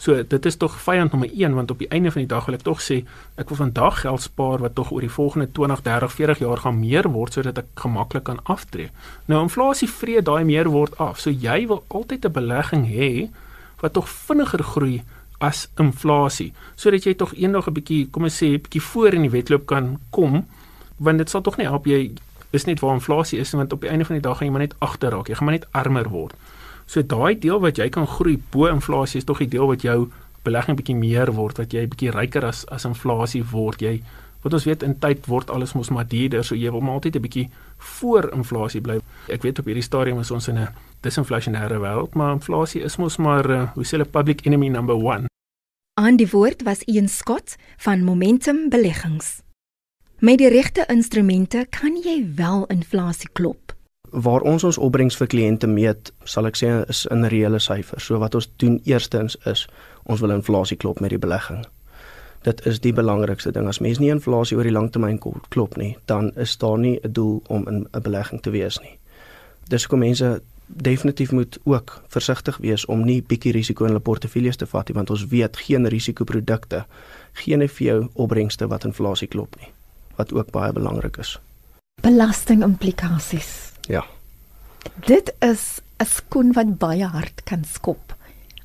So 0.04 0.16
dit 0.26 0.46
is 0.46 0.56
tog 0.58 0.74
vyand 0.82 1.14
nommer 1.14 1.30
1 1.30 1.54
want 1.54 1.70
op 1.70 1.78
die 1.78 1.88
einde 1.88 2.10
van 2.10 2.24
die 2.24 2.28
dag 2.28 2.48
wil 2.48 2.56
ek 2.58 2.64
tog 2.66 2.82
sê 2.82 2.98
ek 3.40 3.48
wil 3.48 3.60
vandag 3.62 4.00
geld 4.02 4.24
spaar 4.24 4.60
wat 4.64 4.74
tog 4.74 4.90
oor 4.92 5.04
die 5.04 5.12
volgende 5.12 5.46
20, 5.56 5.84
30, 5.86 6.12
40 6.18 6.42
jaar 6.42 6.62
gaan 6.64 6.80
meer 6.80 7.08
word 7.14 7.38
sodat 7.38 7.60
ek 7.62 7.70
gemaklik 7.84 8.26
kan 8.28 8.42
aftree. 8.50 8.90
Nou 9.30 9.44
inflasie 9.46 9.88
vreet 9.88 10.26
daai 10.26 10.44
meer 10.44 10.68
word 10.74 10.98
af. 10.98 11.22
So 11.22 11.30
jy 11.30 11.66
wil 11.70 11.84
altyd 11.88 12.26
'n 12.26 12.32
belegging 12.32 12.84
hê 12.90 13.30
wat 13.80 13.92
tog 13.92 14.08
vinniger 14.08 14.62
groei 14.62 15.02
as 15.38 15.68
inflasie. 15.80 16.52
Sodat 16.76 17.04
jy 17.04 17.14
tog 17.14 17.34
eendag 17.34 17.68
'n 17.68 17.74
bietjie 17.74 18.10
kom 18.10 18.24
ons 18.24 18.42
sê 18.42 18.46
'n 18.54 18.62
bietjie 18.62 18.82
voor 18.82 19.14
in 19.14 19.22
die 19.22 19.30
wedloop 19.30 19.66
kan 19.66 19.98
kom 20.10 20.46
want 20.98 21.18
dit 21.18 21.30
sal 21.30 21.42
tog 21.42 21.56
nie 21.56 21.66
help 21.66 21.86
jy 21.86 22.12
is 22.52 22.64
net 22.64 22.80
waar 22.80 22.94
inflasie 22.94 23.38
is 23.38 23.50
want 23.50 23.72
op 23.72 23.80
die 23.80 23.90
einde 23.90 24.04
van 24.04 24.16
die 24.16 24.22
dag 24.22 24.38
gaan 24.38 24.46
jy 24.46 24.52
maar 24.52 24.66
net 24.66 24.74
agter 24.78 25.10
raak 25.10 25.28
jy 25.28 25.34
gaan 25.34 25.44
maar 25.44 25.58
net 25.58 25.66
armer 25.72 26.08
word. 26.08 26.34
So 26.86 27.02
daai 27.02 27.38
deel 27.38 27.60
wat 27.60 27.76
jy 27.76 27.88
kan 27.88 28.06
groei 28.06 28.38
bo 28.50 28.66
inflasie 28.66 29.18
is 29.18 29.24
tog 29.24 29.38
die 29.38 29.48
deel 29.48 29.66
wat 29.66 29.82
jou 29.82 30.10
belegging 30.44 30.76
bietjie 30.76 30.96
meer 30.96 31.32
word 31.32 31.58
wat 31.58 31.72
jy 31.72 31.86
bietjie 31.86 32.12
ryker 32.12 32.44
as 32.44 32.64
as 32.66 32.84
inflasie 32.84 33.42
word. 33.42 33.82
Jy 33.82 34.02
wat 34.44 34.52
ons 34.52 34.64
weet 34.68 34.82
in 34.82 34.98
tyd 34.98 35.26
word 35.26 35.50
alles 35.50 35.74
mos 35.74 35.90
maar 35.90 36.06
duurder 36.06 36.44
so 36.44 36.54
jy 36.54 36.70
wil 36.70 36.80
maar 36.80 37.00
altyd 37.00 37.16
'n 37.16 37.26
bietjie 37.26 37.50
voor 37.98 38.30
inflasie 38.32 38.80
bly 38.80 39.00
ek 39.28 39.42
weet 39.42 39.58
op 39.58 39.66
hierdie 39.66 39.82
stadium 39.82 40.20
is 40.20 40.30
ons 40.30 40.48
in 40.48 40.58
'n 40.58 40.68
disinflasionêre 41.04 41.78
wêreld, 41.80 42.14
maar 42.14 42.32
inflasie 42.32 42.82
is 42.82 42.96
mos 42.96 43.16
maar 43.16 43.50
uh, 43.50 43.62
hoe 43.74 43.84
sê 43.84 43.98
hulle 43.98 44.08
public 44.08 44.44
enemy 44.48 44.70
number 44.72 44.96
1. 44.96 45.28
Aan 46.00 46.18
die 46.18 46.28
woord 46.30 46.64
was 46.66 46.82
Ian 46.90 47.08
Scott 47.08 47.56
van 47.76 48.04
Momentum 48.04 48.68
Beleggings. 48.68 49.40
Met 50.18 50.40
die 50.40 50.48
regte 50.48 50.86
instrumente 50.88 51.66
kan 51.70 51.98
jy 52.02 52.22
wel 52.36 52.66
inflasie 52.72 53.28
klop. 53.32 53.74
Waar 54.10 54.44
ons 54.46 54.64
ons 54.64 54.78
opbrengs 54.78 55.16
vir 55.18 55.28
kliënte 55.30 55.66
meet, 55.66 56.12
sal 56.24 56.46
ek 56.48 56.58
sê 56.58 56.70
is 56.88 57.04
in 57.10 57.26
reële 57.30 57.58
syfers. 57.58 58.06
So 58.08 58.18
wat 58.22 58.34
ons 58.38 58.48
doen 58.62 58.78
eerstens 58.86 59.36
is 59.50 59.66
ons 60.04 60.22
wil 60.22 60.34
inflasie 60.36 60.78
klop 60.78 61.02
met 61.02 61.14
die 61.14 61.20
belegging. 61.20 61.64
Dit 62.44 62.66
is 62.68 62.80
die 62.84 62.92
belangrikste 62.92 63.52
ding. 63.52 63.68
As 63.68 63.80
mens 63.80 63.98
nie 63.98 64.10
inflasie 64.12 64.56
oor 64.56 64.66
die 64.68 64.74
lang 64.74 64.90
termyn 64.92 65.20
klop 65.48 65.78
nie, 65.80 65.96
dan 66.10 66.32
is 66.36 66.56
daar 66.60 66.78
nie 66.78 66.98
'n 67.02 67.12
doel 67.12 67.42
om 67.48 67.68
in 67.68 67.86
'n 67.92 68.02
belegging 68.02 68.42
te 68.42 68.50
wees 68.50 68.80
nie. 68.80 68.98
Dis 69.68 69.82
hoekom 69.82 69.98
mense 69.98 70.42
definitief 70.66 71.32
moet 71.32 71.58
ook 71.64 72.02
versigtig 72.08 72.56
wees 72.56 72.86
om 72.86 73.04
nie 73.04 73.22
bietjie 73.22 73.52
risiko 73.52 73.84
in 73.84 73.92
hulle 73.92 74.02
portefeuilles 74.02 74.56
te 74.56 74.66
vat 74.66 74.88
nie 74.88 74.96
want 74.96 75.10
ons 75.10 75.26
weet 75.28 75.56
geen 75.56 75.86
risikoprodukte 75.86 76.84
geen 77.32 77.68
vir 77.68 77.86
jou 77.86 78.08
opbrengste 78.14 78.68
wat 78.68 78.84
inflasie 78.88 79.28
klop 79.28 79.56
nie 79.60 79.72
wat 80.16 80.32
ook 80.32 80.50
baie 80.54 80.72
belangrik 80.72 81.16
is. 81.18 81.38
Belastingimplikasies. 82.02 83.72
Ja. 83.90 84.04
Dit 85.06 85.34
is 85.40 85.80
'n 85.98 86.04
skoen 86.04 86.52
wat 86.52 86.78
baie 86.78 87.04
hard 87.04 87.42
kan 87.44 87.64
skop 87.64 88.14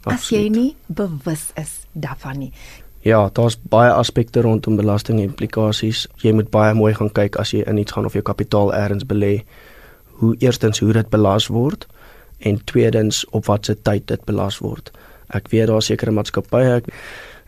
Absoluut. 0.03 0.19
as 0.19 0.29
jy 0.29 0.50
nie 0.50 0.75
bewus 0.86 1.51
is 1.55 1.86
daarvan 1.93 2.38
nie. 2.38 2.53
Ja, 3.01 3.29
daar's 3.34 3.58
baie 3.70 3.91
aspekte 3.91 4.41
rondom 4.41 4.75
belastingimplikasies. 4.75 6.08
Jy 6.20 6.34
moet 6.36 6.50
baie 6.51 6.74
mooi 6.74 6.94
gaan 6.94 7.12
kyk 7.12 7.39
as 7.39 7.53
jy 7.56 7.63
in 7.63 7.77
iets 7.77 7.96
gaan 7.96 8.06
of 8.06 8.13
jou 8.13 8.24
kapitaal 8.24 8.74
elders 8.75 9.08
belê 9.08 9.44
hoe 10.20 10.36
eerstens 10.39 10.79
hoe 10.79 10.94
dit 10.94 11.10
belas 11.10 11.48
word 11.48 11.88
en 12.39 12.60
tweedens 12.63 13.25
op 13.32 13.46
watter 13.46 13.77
tyd 13.82 14.08
dit 14.08 14.25
belas 14.25 14.60
word. 14.60 14.91
Ek 15.32 15.48
weet 15.51 15.68
daar 15.72 15.82
sekere 15.82 16.12
maatskappye 16.12 16.82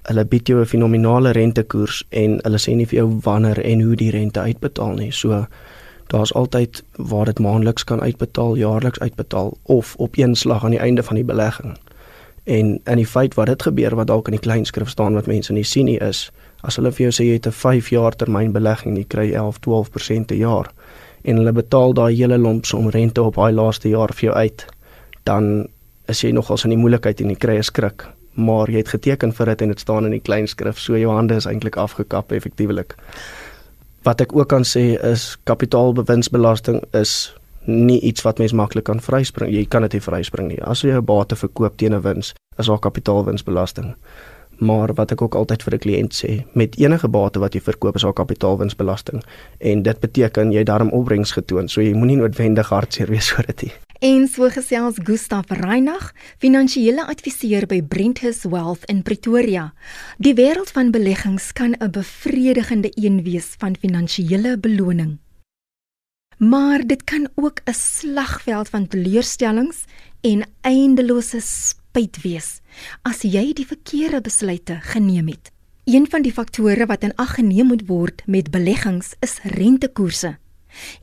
hulle 0.09 0.25
bied 0.25 0.47
jou 0.47 0.59
'n 0.61 0.65
fenominale 0.65 1.31
rentekoers 1.31 2.03
en 2.09 2.39
hulle 2.43 2.57
sê 2.57 2.75
nie 2.75 2.85
vir 2.85 2.99
jou 2.99 3.19
wanneer 3.23 3.59
en 3.65 3.81
hoe 3.81 3.95
die 3.95 4.11
rente 4.11 4.39
uitbetaal 4.39 4.93
nie. 4.93 5.11
So 5.11 5.45
daar's 6.07 6.33
altyd 6.33 6.83
waar 6.97 7.25
dit 7.25 7.39
maandeliks 7.39 7.83
kan 7.83 8.01
uitbetaal, 8.01 8.55
jaarliks 8.55 8.99
uitbetaal 8.99 9.57
of 9.63 9.95
op 9.95 10.17
een 10.17 10.35
slag 10.35 10.63
aan 10.63 10.71
die 10.71 10.79
einde 10.79 11.03
van 11.03 11.15
die 11.15 11.25
belegging. 11.25 11.77
En 12.45 12.79
in 12.85 12.97
die 12.97 13.07
feit 13.07 13.33
wat 13.33 13.47
dit 13.47 13.61
gebeur 13.61 13.95
wat 13.95 14.07
dalk 14.07 14.27
in 14.27 14.33
die 14.33 14.41
klein 14.41 14.65
skrif 14.65 14.89
staan 14.89 15.13
wat 15.13 15.27
mense 15.27 15.53
nie 15.53 15.63
sien 15.63 15.85
nie 15.85 15.99
is 15.99 16.31
as 16.61 16.77
hulle 16.77 16.91
vir 16.91 17.07
jou 17.07 17.11
sê 17.11 17.25
jy 17.25 17.33
het 17.33 17.47
'n 17.47 17.51
5 17.51 17.89
jaar 17.89 18.15
termyn 18.15 18.53
belegging, 18.53 18.97
jy 18.97 19.05
kry 19.09 19.33
11, 19.33 19.59
12% 19.59 20.27
per 20.27 20.37
jaar 20.37 20.71
en 21.23 21.37
hulle 21.37 21.53
betaal 21.53 21.93
daai 21.93 22.15
hele 22.15 22.37
lomp 22.37 22.65
som 22.65 22.89
rente 22.89 23.21
op 23.21 23.35
daai 23.35 23.53
laaste 23.53 23.89
jaar 23.89 24.13
vir 24.13 24.29
jou 24.29 24.35
uit, 24.35 24.65
dan 25.23 25.67
is 26.09 26.23
jy 26.23 26.31
nogals 26.31 26.65
in 26.65 26.73
die 26.75 26.81
moeilikheid 26.81 27.21
en 27.21 27.29
jy 27.29 27.35
kry 27.35 27.57
'n 27.57 27.63
skrik. 27.63 28.07
Maar 28.35 28.69
jy 28.69 28.77
het 28.77 28.87
geteken 28.87 29.33
vir 29.33 29.45
dit 29.45 29.61
en 29.61 29.67
dit 29.67 29.79
staan 29.79 30.05
in 30.05 30.11
die 30.11 30.19
klein 30.19 30.47
skrif, 30.47 30.79
so 30.79 30.97
jou 30.97 31.11
hande 31.11 31.35
is 31.35 31.45
eintlik 31.45 31.77
afgekap 31.77 32.31
effektiewelik. 32.31 32.95
Wat 34.03 34.21
ek 34.21 34.35
ook 34.35 34.47
kan 34.47 34.63
sê 34.63 34.97
is 35.03 35.37
kapitaalbewinsbelasting 35.43 36.81
is 36.93 37.35
nie 37.65 37.99
iets 37.99 38.21
wat 38.21 38.37
mens 38.37 38.51
maklik 38.51 38.83
kan 38.83 39.01
vryspring. 39.01 39.51
Jy 39.53 39.65
kan 39.69 39.81
dit 39.81 39.93
nie 39.93 40.01
vryspring 40.01 40.47
nie. 40.47 40.61
As 40.63 40.81
jy 40.81 40.91
'n 40.97 41.05
bate 41.05 41.35
verkoop 41.35 41.77
teen 41.77 41.93
'n 41.93 42.01
wins, 42.01 42.33
is 42.57 42.65
daar 42.65 42.79
kapitaalwinsbelasting. 42.79 43.95
Maar 44.61 44.93
wat 44.93 45.11
ek 45.11 45.21
ook 45.21 45.35
altyd 45.35 45.63
vir 45.63 45.73
'n 45.73 45.79
kliënt 45.79 46.13
sê, 46.13 46.45
met 46.53 46.77
enige 46.77 47.07
bate 47.07 47.39
wat 47.39 47.53
jy 47.53 47.61
verkoop 47.61 47.95
is 47.95 48.01
daar 48.01 48.13
kapitaalwinsbelasting 48.13 49.23
en 49.57 49.81
dit 49.81 49.99
beteken 49.99 50.51
jy 50.51 50.63
daarom 50.63 50.89
opbrengs 50.89 51.31
getoon, 51.31 51.67
so 51.67 51.81
jy 51.81 51.93
moenie 51.93 52.17
noodwendig 52.17 52.69
hartseer 52.69 53.07
wees 53.07 53.31
oor 53.37 53.45
dit 53.45 53.61
nie. 53.61 53.71
En 54.01 54.27
so 54.27 54.49
gesels 54.49 54.95
Gustaf 55.03 55.45
Reinagh, 55.49 56.11
finansiële 56.37 57.05
adviseur 57.05 57.67
by 57.67 57.81
Brenthus 57.81 58.43
Wealth 58.43 58.85
in 58.85 59.03
Pretoria. 59.03 59.73
Die 60.17 60.33
wêreld 60.33 60.71
van 60.71 60.91
beleggings 60.91 61.53
kan 61.53 61.75
'n 61.79 61.91
bevredigende 61.91 62.91
een 62.93 63.23
wees 63.23 63.55
van 63.57 63.75
finansiële 63.75 64.57
beloning 64.57 65.20
maar 66.41 66.81
dit 66.85 67.03
kan 67.03 67.29
ook 67.35 67.61
'n 67.63 67.73
slagveld 67.73 68.69
van 68.69 68.87
teleurstellings 68.87 69.83
en 70.21 70.47
eindelose 70.61 71.39
spyt 71.39 72.21
wees 72.21 72.61
as 73.01 73.21
jy 73.21 73.53
die 73.53 73.65
verkeerde 73.65 74.21
besluite 74.21 74.77
geneem 74.81 75.27
het. 75.27 75.51
Een 75.83 76.07
van 76.09 76.21
die 76.21 76.31
faktore 76.31 76.85
wat 76.85 77.03
in 77.03 77.15
ag 77.15 77.33
geneem 77.33 77.65
moet 77.65 77.87
word 77.87 78.21
met 78.25 78.51
beleggings 78.51 79.13
is 79.19 79.39
rentekoerse. 79.43 80.37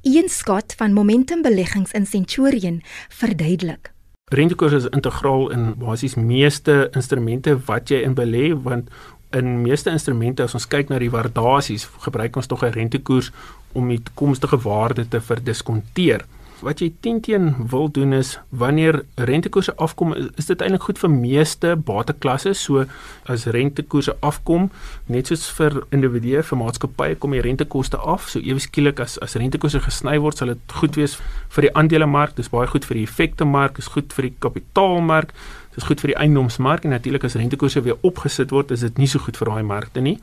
Een 0.02 0.28
skat 0.28 0.74
van 0.76 0.92
Momentum 0.92 1.42
Beleggings 1.42 1.92
in 1.92 2.06
Centurion 2.06 2.82
verduidelik. 3.08 3.92
Rentekoerse 4.24 4.76
is 4.76 4.86
integraal 4.86 5.50
in 5.50 5.74
basies 5.78 6.14
meeste 6.14 6.88
instrumente 6.92 7.58
wat 7.64 7.88
jy 7.88 7.96
in 7.96 8.14
belê 8.14 8.62
want 8.62 8.90
in 9.32 9.62
meeste 9.62 9.90
instrumente 9.90 10.42
as 10.42 10.54
ons 10.54 10.68
kyk 10.68 10.88
na 10.88 10.98
die 10.98 11.12
waardasies 11.12 11.88
gebruik 12.04 12.36
ons 12.36 12.46
tog 12.46 12.64
'n 12.64 12.72
rentekoers 12.72 13.30
om 13.72 13.88
die 13.88 14.02
toekomstige 14.02 14.58
waarde 14.64 15.08
te 15.08 15.20
verdiskonteer. 15.20 16.24
Wat 16.58 16.80
jy 16.82 16.88
teen 17.00 17.54
wil 17.70 17.86
doen 17.94 18.12
is 18.12 18.38
wanneer 18.50 19.04
rentekoerse 19.14 19.76
afkom, 19.76 20.14
is 20.36 20.46
dit 20.46 20.60
eintlik 20.60 20.82
goed 20.82 20.98
vir 20.98 21.10
meeste 21.10 21.76
bateklasse. 21.76 22.54
So 22.54 22.84
as 23.30 23.46
rentekoerse 23.46 24.16
afkom, 24.20 24.70
net 25.06 25.26
soos 25.26 25.46
vir 25.54 25.86
individue, 25.94 26.42
vir 26.42 26.58
maatskappye 26.58 27.14
kom 27.14 27.30
die 27.30 27.44
rentekoste 27.44 27.96
af. 27.96 28.26
So 28.28 28.40
ewe 28.40 28.58
skielik 28.58 28.98
as 28.98 29.18
as 29.22 29.36
rentekoerse 29.38 29.80
gesny 29.86 30.18
word, 30.18 30.38
sal 30.38 30.48
dit 30.48 30.58
goed 30.80 30.96
wees 30.96 31.14
vir 31.54 31.68
die 31.68 31.74
aandelemark, 31.74 32.34
dis 32.34 32.50
baie 32.50 32.66
goed 32.66 32.84
vir 32.84 32.94
die 32.94 33.06
effektemark, 33.06 33.76
dis 33.76 33.86
goed 33.94 34.12
vir 34.12 34.22
die 34.22 34.34
kapitaalmark, 34.40 35.32
dis 35.78 35.86
goed 35.86 36.02
vir 36.02 36.14
die 36.14 36.18
eiendomsmark 36.24 36.86
en 36.86 36.96
natuurlik 36.96 37.24
as 37.28 37.36
rentekoerse 37.38 37.84
weer 37.86 38.00
opgesit 38.02 38.50
word, 38.54 38.72
is 38.74 38.82
dit 38.86 38.98
nie 38.98 39.10
so 39.10 39.22
goed 39.22 39.38
vir 39.38 39.52
daai 39.52 39.62
markte 39.62 40.02
nie. 40.02 40.18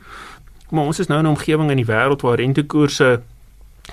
Maar 0.70 0.90
ons 0.90 1.00
is 1.00 1.08
nou 1.08 1.18
in 1.18 1.26
'n 1.26 1.34
omgewing 1.36 1.70
in 1.70 1.80
die 1.80 1.90
wêreld 1.92 2.22
waar 2.22 2.38
rentekoerse 2.38 3.22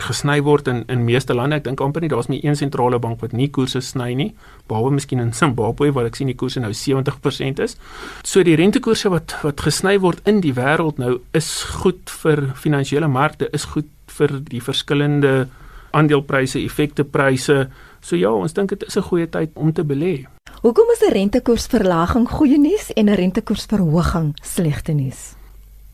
gesny 0.01 0.41
word 0.41 0.67
in 0.67 0.83
in 0.87 1.05
meeste 1.05 1.33
lande. 1.33 1.55
Ek 1.55 1.63
dink 1.63 1.81
amper 1.81 2.01
nie 2.01 2.09
daar's 2.09 2.27
meer 2.27 2.43
een 2.43 2.57
sentrale 2.57 2.99
bank 2.99 3.21
wat 3.21 3.33
nie 3.33 3.49
koerse 3.49 3.81
sny 3.81 4.13
nie, 4.13 4.33
behalwe 4.67 4.91
miskien 4.91 5.19
in 5.19 5.33
Zimbabwe 5.33 5.91
waar 5.93 6.05
ek 6.05 6.15
sien 6.15 6.27
die 6.27 6.35
koerse 6.35 6.59
nou 6.59 6.73
70% 6.73 7.59
is. 7.59 7.77
So 8.23 8.43
die 8.43 8.55
rentekoerse 8.55 9.09
wat 9.09 9.35
wat 9.43 9.61
gesny 9.61 9.99
word 9.99 10.21
in 10.25 10.41
die 10.41 10.53
wêreld 10.53 10.97
nou 10.97 11.19
is 11.33 11.63
goed 11.63 12.09
vir 12.23 12.53
finansiële 12.55 13.07
markte, 13.07 13.49
is 13.53 13.65
goed 13.65 13.89
vir 14.07 14.39
die 14.49 14.61
verskillende 14.61 15.47
aandelepryse, 15.93 16.59
effektepryse. 16.59 17.67
So 18.01 18.15
ja, 18.15 18.31
ons 18.33 18.53
dink 18.53 18.69
dit 18.69 18.83
is 18.83 18.97
'n 18.97 19.09
goeie 19.09 19.29
tyd 19.29 19.51
om 19.53 19.73
te 19.73 19.83
belê. 19.83 20.25
Hoekom 20.63 20.89
is 20.95 21.03
'n 21.03 21.11
rentekoersverlaging 21.11 22.29
goeie 22.29 22.57
nuus 22.57 22.93
en 22.93 23.05
'n 23.09 23.15
rentekoersverhoging 23.15 24.31
slegte 24.41 24.91
nuus? 24.91 25.35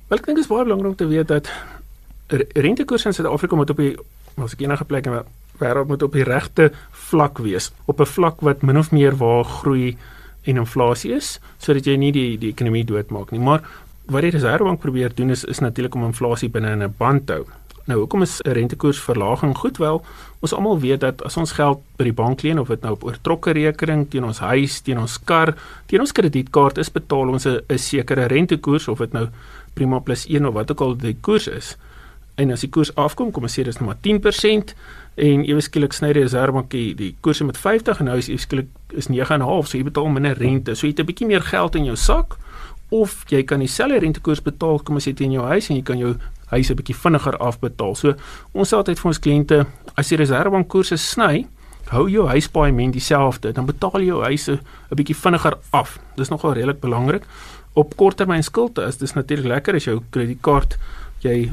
Wel, 0.08 0.20
ek 0.20 0.26
dink 0.26 0.38
dit 0.38 0.46
is 0.46 0.48
baie 0.48 0.64
belangrik 0.64 0.90
om 0.90 0.96
te 0.96 1.08
weet 1.08 1.28
dat 1.28 1.50
rentekoers 2.54 3.06
in 3.06 3.14
Suid-Afrika 3.14 3.56
moet 3.56 3.70
op 3.70 3.78
die 3.78 3.98
as 4.38 4.54
ek 4.54 4.62
enige 4.62 4.86
plek 4.86 5.06
in 5.06 5.12
die 5.12 5.26
wêreld 5.58 5.88
moet 5.88 6.04
op 6.04 6.14
die 6.14 6.24
regte 6.24 6.72
vlak 6.92 7.38
wees, 7.38 7.72
op 7.86 8.00
'n 8.00 8.06
vlak 8.06 8.42
wat 8.42 8.62
min 8.62 8.78
of 8.78 8.92
meer 8.92 9.18
waar 9.18 9.44
groei 9.44 9.98
en 10.44 10.58
inflasie 10.58 11.12
is, 11.16 11.40
sodat 11.58 11.86
jy 11.86 11.96
nie 11.96 12.12
die 12.12 12.38
die 12.38 12.50
ekonomie 12.52 12.86
doodmaak 12.86 13.32
nie. 13.32 13.40
Maar 13.40 13.62
wat 14.06 14.22
die 14.22 14.32
Reserwebank 14.32 14.80
probeer 14.80 15.16
doen 15.16 15.30
is 15.30 15.44
is 15.46 15.60
natuurlik 15.60 15.96
om 15.96 16.04
inflasie 16.04 16.50
binne 16.50 16.72
in 16.72 16.84
'n 16.84 16.94
band 16.98 17.26
te 17.26 17.34
hou. 17.34 17.46
Nou, 17.86 18.00
hoekom 18.00 18.22
is 18.22 18.42
'n 18.42 18.52
rentekoersverlaging 18.52 19.58
goed? 19.58 19.78
Wel, 19.78 20.04
ons 20.42 20.54
almal 20.54 20.80
weet 20.80 21.00
dat 21.00 21.22
as 21.28 21.38
ons 21.38 21.52
geld 21.52 21.82
by 21.98 22.04
die 22.04 22.16
bank 22.16 22.42
leen 22.42 22.60
of 22.60 22.68
dit 22.68 22.82
nou 22.82 22.94
op 22.94 23.04
oortrokke 23.04 23.52
rekening 23.52 24.08
teen 24.10 24.24
ons 24.24 24.40
huis, 24.40 24.82
teen 24.82 24.98
ons 24.98 25.18
kar, 25.18 25.56
teen 25.88 26.00
ons 26.00 26.12
kredietkaart 26.12 26.78
is, 26.78 26.90
betaal 26.90 27.30
ons 27.30 27.46
'n 27.46 27.78
sekere 27.78 28.28
rentekoers 28.28 28.88
of 28.88 29.00
dit 29.00 29.14
nou 29.14 29.28
prima 29.74 30.00
plus 30.00 30.26
1 30.28 30.46
of 30.46 30.54
wat 30.54 30.72
ook 30.72 30.82
al 30.82 30.96
die 30.96 31.18
koers 31.22 31.48
is 31.48 31.78
en 32.40 32.54
as 32.56 32.64
die 32.64 32.72
koers 32.72 32.92
afkom, 33.00 33.34
kom 33.36 33.46
ons 33.48 33.58
sê 33.58 33.66
dis 33.68 33.80
nou 33.80 33.90
maar 33.90 34.00
10% 34.06 34.74
en 35.20 35.44
ewe 35.44 35.64
skielik 35.64 35.96
sny 35.96 36.14
die 36.16 36.24
reservebank 36.24 36.70
die, 36.72 36.94
die 36.98 37.12
koers 37.26 37.42
met 37.44 37.60
50 37.60 38.00
en 38.00 38.10
nou 38.12 38.18
is 38.22 38.30
ewe 38.32 38.44
skielik 38.44 38.70
is 38.98 39.10
9.5, 39.12 39.68
so 39.68 39.78
jy 39.78 39.86
betaal 39.88 40.08
minder 40.14 40.40
rente. 40.40 40.76
So 40.76 40.88
jy 40.88 40.94
het 40.94 41.02
'n 41.04 41.10
bietjie 41.10 41.28
meer 41.28 41.44
geld 41.44 41.76
in 41.76 41.86
jou 41.92 41.96
sak 41.96 42.38
of 42.90 43.26
jy 43.30 43.44
kan 43.44 43.60
dieselfde 43.60 44.00
rentekoers 44.00 44.42
betaal 44.42 44.80
kom 44.80 44.96
ons 44.96 45.08
sê 45.08 45.14
teen 45.14 45.32
jou 45.32 45.44
huis 45.46 45.70
en 45.70 45.76
jy 45.76 45.84
kan 45.84 45.98
jou 45.98 46.16
huis 46.50 46.70
'n 46.70 46.76
bietjie 46.76 46.96
vinniger 46.96 47.38
afbetaal. 47.38 47.96
So 47.96 48.14
ons 48.54 48.74
sê 48.74 48.78
altyd 48.78 49.00
vir 49.00 49.10
ons 49.10 49.20
kliënte 49.20 49.66
as 49.96 50.10
die 50.10 50.18
reservebank 50.18 50.68
koerse 50.68 50.98
sny, 50.98 51.48
hou 51.90 52.10
jou 52.10 52.28
huispaaiement 52.28 52.94
dieselfde, 52.94 53.52
dan 53.54 53.66
betaal 53.66 54.02
jy 54.02 54.06
jou 54.06 54.22
huis 54.24 54.50
'n 54.50 54.60
bietjie 54.96 55.16
vinniger 55.16 55.58
af. 55.72 56.00
Dis 56.16 56.30
nogal 56.30 56.54
redelik 56.54 56.80
belangrik. 56.80 57.24
Op 57.74 57.96
korttermyn 57.96 58.44
skuld 58.44 58.78
is 58.78 58.98
dis 58.98 59.14
natuurlik 59.14 59.46
lekker 59.46 59.76
as 59.76 59.86
jou 59.86 60.02
kredietkaart 60.10 60.78
jy 61.22 61.52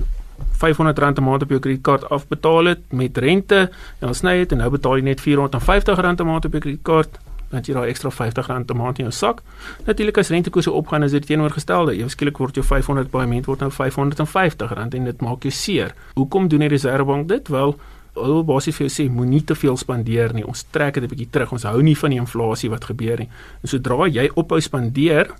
R500 0.52 1.18
'n 1.18 1.22
maand 1.22 1.42
op 1.42 1.48
jou 1.48 1.60
kredietkaart 1.60 2.08
afbetaal 2.10 2.64
het 2.64 2.92
met 2.92 3.16
rente 3.16 3.58
en 4.00 4.06
dan 4.08 4.14
sny 4.14 4.36
dit 4.36 4.52
en 4.52 4.58
nou 4.58 4.70
betaal 4.70 4.96
jy 4.96 5.02
net 5.02 5.20
R450 5.20 6.20
'n 6.20 6.26
maand 6.26 6.44
op 6.44 6.52
jou 6.52 6.60
kredietkaart 6.60 7.18
dan 7.50 7.62
jy 7.62 7.74
daai 7.74 7.90
ekstra 7.90 8.10
R50 8.10 8.48
'n 8.50 8.76
maand 8.76 8.98
in 8.98 9.04
jou 9.04 9.12
sak. 9.12 9.42
Natuurlik 9.86 10.18
as 10.18 10.28
rentekoerse 10.28 10.70
opgaan 10.70 11.02
is 11.02 11.12
dit 11.12 11.26
teenoorgestelde. 11.26 11.94
Ewe 11.94 12.08
skielik 12.08 12.38
word 12.38 12.54
jou 12.54 12.64
500 12.64 13.10
paaiement 13.10 13.46
word 13.46 13.60
nou 13.60 13.70
R550 13.70 14.94
en 14.94 15.04
dit 15.04 15.20
maak 15.20 15.42
jou 15.42 15.52
seer. 15.52 15.94
Hoekom 16.14 16.48
doen 16.48 16.60
die 16.60 16.68
Reserwebank 16.68 17.28
dit? 17.28 17.48
Wel 17.48 17.76
Hulle 18.16 18.44
basies 18.44 18.76
vir 18.76 18.86
jou 18.86 18.94
sê 18.94 19.10
moenie 19.12 19.44
te 19.44 19.54
veel 19.54 19.76
spandeer 19.76 20.32
nie. 20.32 20.46
Ons 20.46 20.64
trek 20.70 20.94
dit 20.94 21.02
'n 21.02 21.08
bietjie 21.08 21.30
terug. 21.30 21.52
Ons 21.52 21.62
hou 21.62 21.82
nie 21.82 21.96
van 21.96 22.10
die 22.10 22.18
inflasie 22.18 22.70
wat 22.70 22.84
gebeur 22.84 23.18
nie. 23.18 23.28
En 23.62 23.68
sodra 23.68 24.08
jy 24.08 24.30
ophou 24.34 24.60
spandeer, 24.60 25.34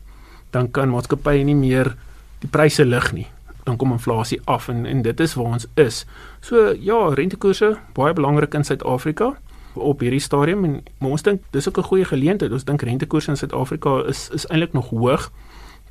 dan 0.51 0.71
kan 0.71 0.91
maatskappye 0.91 1.45
nie 1.45 1.55
meer 1.55 1.97
die 2.41 2.49
pryse 2.49 2.85
lig 2.85 3.13
nie 3.13 3.27
dan 3.67 3.77
kom 3.77 3.93
inflasie 3.93 4.41
af 4.45 4.69
en 4.69 4.87
en 4.87 5.03
dit 5.03 5.21
is 5.21 5.35
waar 5.35 5.59
ons 5.59 5.67
is. 5.75 6.05
So 6.41 6.75
ja, 6.79 7.15
rentekoerse 7.15 7.77
baie 7.95 8.15
belangrik 8.15 8.55
in 8.55 8.65
Suid-Afrika 8.65 9.33
op 9.76 10.00
hierdie 10.00 10.21
stadium 10.21 10.64
en 10.64 10.83
ons 10.99 11.23
dink 11.23 11.42
dis 11.50 11.68
ook 11.68 11.78
'n 11.78 11.83
goeie 11.83 12.04
geleentheid. 12.04 12.52
Ons 12.52 12.64
dink 12.64 12.83
rentekoerse 12.83 13.30
in 13.30 13.37
Suid-Afrika 13.37 14.02
is 14.06 14.30
is 14.30 14.47
eintlik 14.47 14.73
nog 14.73 14.88
hoog. 14.88 15.30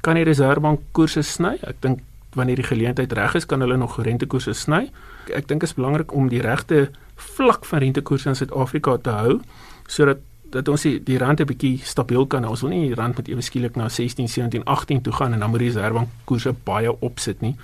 Kan 0.02 0.16
die 0.16 0.24
Reserwebank 0.24 0.80
koerse 0.92 1.22
sny? 1.22 1.58
Ek 1.62 1.76
dink 1.80 2.00
wanneer 2.34 2.56
die 2.56 2.68
geleentheid 2.68 3.12
reg 3.12 3.36
is, 3.36 3.46
kan 3.46 3.60
hulle 3.60 3.78
nog 3.78 3.98
rentekoerse 4.04 4.54
sny. 4.54 4.92
Ek 5.34 5.48
dink 5.48 5.62
dit 5.62 5.70
is 5.70 5.74
belangrik 5.74 6.14
om 6.14 6.30
die 6.30 6.42
regte 6.42 6.90
vlak 7.16 7.66
van 7.66 7.80
rentekoerse 7.80 8.30
in 8.30 8.36
Suid-Afrika 8.36 8.98
te 8.98 9.10
hou 9.10 9.40
sodat 9.88 10.18
dat 10.56 10.68
ons 10.68 10.82
die, 10.82 11.00
die 11.04 11.18
rand 11.18 11.40
'n 11.42 11.46
bietjie 11.46 11.80
stabiel 11.84 12.26
kan 12.26 12.44
hou. 12.44 12.52
Ons 12.52 12.62
wil 12.62 12.70
nie 12.70 12.88
die 12.88 12.96
rand 12.96 13.18
met 13.18 13.28
ewe 13.28 13.42
skielik 13.42 13.76
na 13.76 13.90
16, 13.90 14.28
17, 14.28 14.64
18 14.64 15.02
toe 15.02 15.14
gaan 15.14 15.34
en 15.34 15.40
dan 15.40 15.50
moet 15.50 15.60
die 15.60 15.68
reservebank 15.68 16.10
koerse 16.26 16.56
baie 16.64 17.02
opsit 17.02 17.42
nie. 17.42 17.56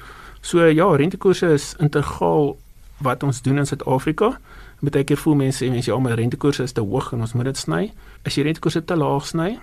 So 0.42 0.66
ja, 0.66 0.96
rentekoerse 0.96 1.54
is 1.54 1.76
integraal 1.80 2.58
wat 2.98 3.24
ons 3.24 3.42
doen 3.42 3.58
in 3.58 3.66
Suid-Afrika. 3.66 4.40
Baie 4.82 5.04
keer 5.04 5.18
voel 5.18 5.36
mense 5.36 5.70
mense 5.70 5.92
ja, 5.92 5.98
maar 6.00 6.18
rentekoerse 6.18 6.64
is 6.64 6.74
te 6.74 6.82
hoog 6.82 7.12
en 7.14 7.22
ons 7.22 7.34
moet 7.34 7.46
dit 7.46 7.58
sny. 7.58 7.92
As 8.26 8.36
jy 8.36 8.44
rentekoerse 8.44 8.82
te 8.86 8.96
laag 8.98 9.26
sny, 9.30 9.60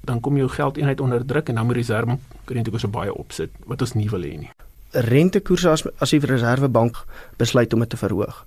dan 0.00 0.20
kom 0.20 0.36
jou 0.36 0.48
geldeenheid 0.48 1.00
onder 1.00 1.26
druk 1.26 1.48
en 1.48 1.54
dan 1.54 1.66
moet 1.66 1.74
die 1.74 1.84
reservebank 1.84 2.20
rentekoerse 2.46 2.88
baie 2.88 3.14
opsit 3.14 3.50
wat 3.66 3.82
ons 3.82 3.94
nie 3.94 4.08
wil 4.10 4.24
hê 4.24 4.36
nie. 4.38 4.50
Rentekoerse 4.92 5.70
as 5.70 5.86
as 6.00 6.10
die 6.10 6.20
reservebank 6.20 7.04
besluit 7.38 7.72
om 7.72 7.84
dit 7.84 7.88
te 7.88 8.00
verhoog. 8.00 8.44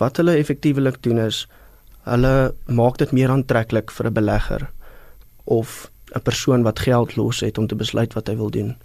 Wat 0.00 0.16
hulle 0.16 0.38
effektiewelik 0.40 1.02
doen 1.04 1.18
is 1.28 1.46
Hulle 2.08 2.54
maak 2.64 2.96
dit 3.00 3.12
meer 3.12 3.30
aantreklik 3.30 3.90
vir 3.92 4.06
'n 4.06 4.12
belegger 4.12 4.70
of 5.44 5.90
'n 6.16 6.22
persoon 6.22 6.62
wat 6.62 6.78
geld 6.78 7.16
los 7.16 7.40
het 7.40 7.58
om 7.58 7.66
te 7.66 7.76
besluit 7.76 8.12
wat 8.14 8.26
hy 8.28 8.36
wil 8.36 8.50
doen. 8.50 8.76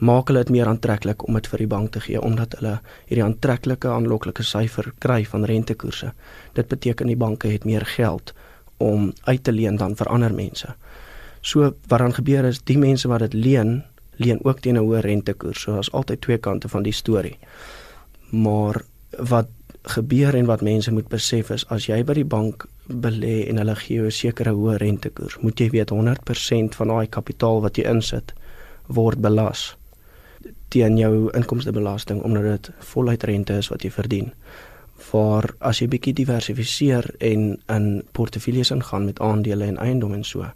Maak 0.00 0.30
hulle 0.30 0.44
dit 0.44 0.54
meer 0.54 0.68
aantreklik 0.70 1.26
om 1.28 1.36
dit 1.36 1.46
vir 1.52 1.58
die 1.58 1.70
bank 1.70 1.92
te 1.92 2.00
gee 2.00 2.20
omdat 2.20 2.56
hulle 2.58 2.78
hierdie 3.08 3.24
aantreklike 3.24 3.88
aanloklike 3.88 4.44
syfer 4.46 4.92
kry 4.98 5.24
van 5.28 5.44
rentekoerse. 5.44 6.12
Dit 6.56 6.68
beteken 6.68 7.10
die 7.10 7.18
banke 7.20 7.50
het 7.52 7.66
meer 7.68 7.84
geld 7.84 8.32
om 8.80 9.12
uit 9.28 9.42
te 9.44 9.52
leen 9.52 9.76
dan 9.76 9.96
vir 9.96 10.08
ander 10.08 10.32
mense. 10.32 10.72
So 11.42 11.72
wat 11.88 12.00
dan 12.00 12.16
gebeur 12.16 12.48
is 12.48 12.62
die 12.64 12.78
mense 12.80 13.08
wat 13.08 13.26
dit 13.26 13.34
leen, 13.34 13.82
leen 14.16 14.40
ook 14.44 14.60
teen 14.60 14.76
'n 14.76 14.84
hoë 14.84 15.00
rentekoers. 15.00 15.60
So 15.60 15.72
daar's 15.72 15.92
altyd 15.92 16.20
twee 16.20 16.38
kante 16.38 16.68
van 16.68 16.82
die 16.82 16.92
storie. 16.92 17.38
Maar 18.30 18.82
wat 19.18 19.48
gebeur 19.82 20.34
en 20.34 20.46
wat 20.46 20.60
mense 20.60 20.92
moet 20.92 21.08
besef 21.08 21.50
is 21.50 21.64
as 21.68 21.86
jy 21.86 22.04
by 22.04 22.14
die 22.14 22.24
bank 22.24 22.66
belê 22.86 23.48
en 23.48 23.56
hulle 23.56 23.76
gee 23.76 23.96
jou 23.96 24.06
'n 24.06 24.10
sekere 24.10 24.50
hoë 24.50 24.76
rentekoers, 24.76 25.38
moet 25.40 25.60
jy 25.60 25.70
weet 25.70 25.90
100% 25.90 26.74
van 26.74 26.88
daai 26.88 27.06
kapitaal 27.06 27.60
wat 27.60 27.76
jy 27.76 27.84
insit 27.84 28.32
word 28.86 29.20
belas. 29.20 29.76
Teen 30.68 30.96
jou 30.98 31.30
inkomstebelasting 31.36 32.22
omdat 32.22 32.42
dit 32.42 32.70
voluit 32.78 33.22
rente 33.22 33.52
is 33.52 33.68
wat 33.68 33.82
jy 33.82 33.90
verdien. 33.90 34.32
Waar 35.10 35.48
as 35.58 35.80
jy 35.80 35.88
bietjie 35.88 36.14
diversifiseer 36.14 37.14
en 37.18 37.56
in 37.68 38.02
portefeuilles 38.12 38.70
ingaan 38.70 39.04
met 39.04 39.20
aandele 39.20 39.64
en 39.64 39.78
eiendom 39.78 40.14
en 40.14 40.24
so, 40.24 40.46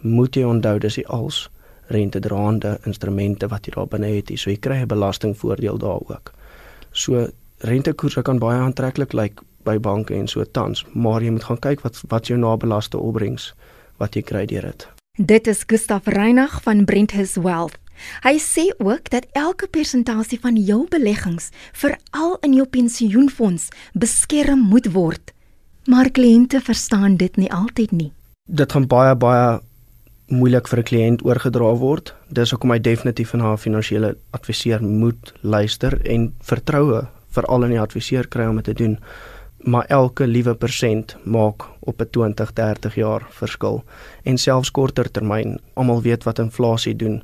moet 0.00 0.36
jy 0.36 0.44
onthou 0.44 0.78
dis 0.78 1.00
die 1.00 1.06
als 1.08 1.48
rentedraande 1.86 2.78
instrumente 2.84 3.48
wat 3.48 3.66
jy 3.66 3.74
daar 3.76 3.88
binne 3.88 4.12
het. 4.16 4.32
So 4.36 4.50
jy 4.50 4.56
kry 4.56 4.82
'n 4.82 4.88
belastingvoordeel 4.88 5.78
daar 5.78 6.00
ook. 6.08 6.32
So 6.92 7.28
rentekoerse 7.58 8.22
kan 8.22 8.38
baie 8.38 8.58
aantreklik 8.58 9.12
lyk 9.12 9.22
like 9.22 9.42
by 9.64 9.78
banke 9.78 10.14
en 10.14 10.28
so 10.28 10.44
tans, 10.44 10.84
maar 10.92 11.22
jy 11.22 11.30
moet 11.30 11.44
gaan 11.44 11.58
kyk 11.58 11.80
wat 11.80 12.02
wat 12.08 12.26
jou 12.26 12.38
nabelaste 12.38 12.98
opbrengs 12.98 13.54
wat 13.96 14.14
jy 14.14 14.22
kry 14.22 14.46
deur 14.46 14.62
dit. 14.62 14.88
Dit 15.18 15.46
is 15.46 15.62
Gustaf 15.66 16.06
Reinagh 16.06 16.60
van 16.62 16.84
Brenthus 16.84 17.36
Wealth. 17.36 17.78
Hy 18.22 18.38
sê 18.38 18.70
ook 18.78 19.10
dat 19.10 19.26
elke 19.32 19.66
persentasie 19.66 20.40
van 20.40 20.56
jou 20.56 20.86
beleggings, 20.88 21.50
veral 21.72 22.38
in 22.42 22.54
jou 22.54 22.66
pensioenfonds, 22.66 23.68
beskerm 23.92 24.58
moet 24.58 24.92
word. 24.92 25.32
Maar 25.86 26.10
kliënte 26.10 26.60
verstaan 26.60 27.16
dit 27.16 27.36
nie 27.36 27.52
altyd 27.52 27.92
nie. 27.92 28.12
Dit 28.48 28.72
gaan 28.72 28.86
baie 28.86 29.14
baie 29.16 29.60
moeilik 30.28 30.68
vir 30.68 30.78
'n 30.78 30.88
kliënt 30.90 31.24
oorgedra 31.24 31.76
word. 31.76 32.14
Dis 32.28 32.50
hoekom 32.50 32.70
hy 32.70 32.78
definitief 32.78 33.34
na 33.34 33.52
'n 33.52 33.58
finansiële 33.58 34.16
adviseur 34.32 34.82
moet 34.82 35.32
luister 35.42 36.00
en 36.06 36.34
vertroue 36.40 37.06
veral 37.34 37.64
in 37.64 37.70
die 37.70 37.80
adviseur 37.80 38.28
kry 38.28 38.46
om 38.46 38.56
dit 38.56 38.64
te 38.64 38.74
doen. 38.74 38.98
Maar 39.64 39.86
elke 39.88 40.26
liewe 40.26 40.54
persent 40.54 41.16
maak 41.24 41.64
op 41.80 42.00
'n 42.00 42.10
20, 42.10 42.52
30 42.52 42.94
jaar 42.94 43.22
verskil 43.30 43.84
en 44.22 44.38
selfs 44.38 44.70
korter 44.70 45.10
termyn. 45.10 45.58
Almal 45.74 46.02
weet 46.02 46.24
wat 46.24 46.38
inflasie 46.38 46.96
doen. 46.96 47.22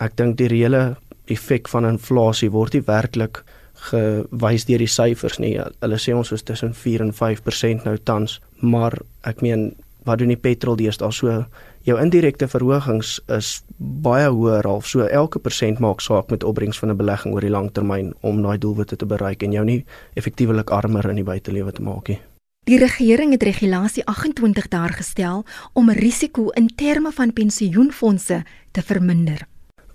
Ek 0.00 0.16
dink 0.16 0.38
die 0.40 0.48
reële 0.48 0.96
effek 1.30 1.68
van 1.68 1.86
inflasie 1.86 2.50
word 2.50 2.74
nie 2.74 2.86
werklik 2.86 3.42
gewys 3.90 4.66
deur 4.68 4.82
die 4.82 4.90
syfers 4.90 5.38
nie. 5.40 5.54
Hulle 5.80 5.98
sê 6.00 6.14
ons 6.16 6.32
is 6.32 6.44
tussen 6.44 6.74
4 6.76 7.06
en 7.06 7.12
5% 7.16 7.86
nou 7.88 7.96
tans, 8.04 8.40
maar 8.60 8.96
ek 9.28 9.44
meen 9.44 9.70
wat 10.08 10.20
doen 10.20 10.32
die 10.32 10.40
petrol 10.40 10.78
deesdae 10.80 11.12
so 11.12 11.44
jou 11.84 11.96
indirekte 12.00 12.48
verhogings 12.48 13.18
is 13.36 13.50
baie 13.78 14.28
hoër 14.28 14.68
half 14.68 14.88
so 14.88 15.04
elke 15.04 15.40
persent 15.40 15.80
maak 15.80 16.00
saak 16.04 16.32
met 16.32 16.44
opbrengs 16.44 16.80
van 16.80 16.90
'n 16.90 16.96
belegging 16.96 17.34
oor 17.34 17.44
die 17.44 17.52
lang 17.52 17.70
termyn 17.72 18.12
om 18.20 18.42
daai 18.42 18.58
doelwitte 18.58 18.96
te 18.96 19.06
bereik 19.06 19.42
en 19.42 19.52
jou 19.52 19.64
nie 19.64 19.84
effektiewelik 20.14 20.70
armer 20.70 21.08
in 21.10 21.16
die 21.16 21.24
buitelewe 21.24 21.72
te 21.72 21.82
maak 21.82 22.08
nie. 22.08 22.20
Die 22.64 22.78
regering 22.78 23.32
het 23.32 23.42
regulasie 23.42 24.04
28 24.04 24.68
daar 24.68 24.92
gestel 24.92 25.44
om 25.72 25.90
risiko 25.90 26.50
in 26.50 26.68
terme 26.74 27.12
van 27.12 27.32
pensioenfonde 27.32 28.44
te 28.72 28.82
verminder. 28.82 29.46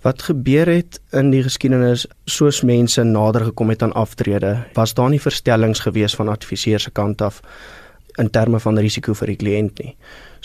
Wat 0.05 0.21
gebeur 0.21 0.69
het 0.69 0.99
in 1.17 1.31
die 1.33 1.41
geskiedenis 1.41 2.03
soos 2.29 2.59
mense 2.61 3.01
nader 3.03 3.47
gekom 3.47 3.71
het 3.73 3.81
aan 3.81 3.93
aftrede, 3.97 4.51
was 4.75 4.93
daar 4.93 5.09
nie 5.09 5.21
verstellings 5.21 5.79
gewees 5.81 6.13
van 6.15 6.29
adviseurs 6.29 6.83
se 6.85 6.91
kant 6.91 7.21
af 7.25 7.39
in 8.21 8.29
terme 8.29 8.59
van 8.59 8.77
risiko 8.77 9.15
vir 9.17 9.31
die 9.33 9.37
kliënt 9.41 9.81
nie. 9.81 9.95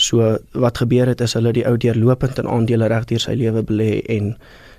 So 0.00 0.38
wat 0.64 0.81
gebeur 0.81 1.12
het 1.12 1.21
is 1.21 1.37
hulle 1.37 1.52
die 1.52 1.67
ou 1.69 1.75
deurlopend 1.76 2.40
in 2.40 2.49
aandele 2.49 2.88
reg 2.88 3.05
deur 3.11 3.21
sy 3.21 3.37
lewe 3.37 3.61
belê 3.69 4.00
en 4.09 4.33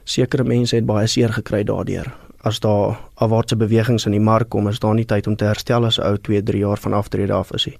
sekere 0.03 0.47
mense 0.49 0.75
het 0.75 0.89
baie 0.89 1.05
seer 1.07 1.29
gekry 1.37 1.61
daardeur. 1.69 2.09
As 2.41 2.59
daar 2.65 2.97
afwaartse 3.21 3.55
bewegings 3.61 4.09
in 4.09 4.17
die 4.17 4.23
mark 4.31 4.49
kom, 4.49 4.67
is 4.67 4.81
daar 4.81 4.97
nie 4.97 5.05
tyd 5.05 5.29
om 5.29 5.37
te 5.37 5.45
herstel 5.45 5.85
as 5.85 5.99
'n 5.99 6.09
ou 6.09 6.17
2, 6.17 6.41
3 6.41 6.65
jaar 6.65 6.81
van 6.81 6.93
aftrede 6.93 7.33
af 7.33 7.53
is 7.53 7.67
nie. 7.67 7.77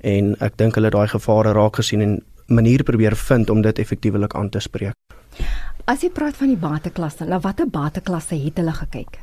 En 0.00 0.34
ek 0.40 0.56
dink 0.56 0.74
hulle 0.74 0.90
het 0.90 0.98
daai 0.98 1.08
gevare 1.08 1.52
raak 1.52 1.76
gesien 1.76 2.00
en 2.00 2.22
maniere 2.46 2.82
probeer 2.82 3.16
vind 3.16 3.50
om 3.50 3.62
dit 3.62 3.78
effektiewelik 3.78 4.34
aan 4.34 4.50
te 4.50 4.58
spreek. 4.58 4.94
As 5.90 6.04
jy 6.04 6.10
praat 6.14 6.36
van 6.38 6.52
die 6.52 6.60
bateklasse, 6.60 7.24
na 7.26 7.40
watter 7.42 7.66
bateklasse 7.66 8.36
het 8.38 8.60
hulle 8.60 8.70
gekyk? 8.76 9.16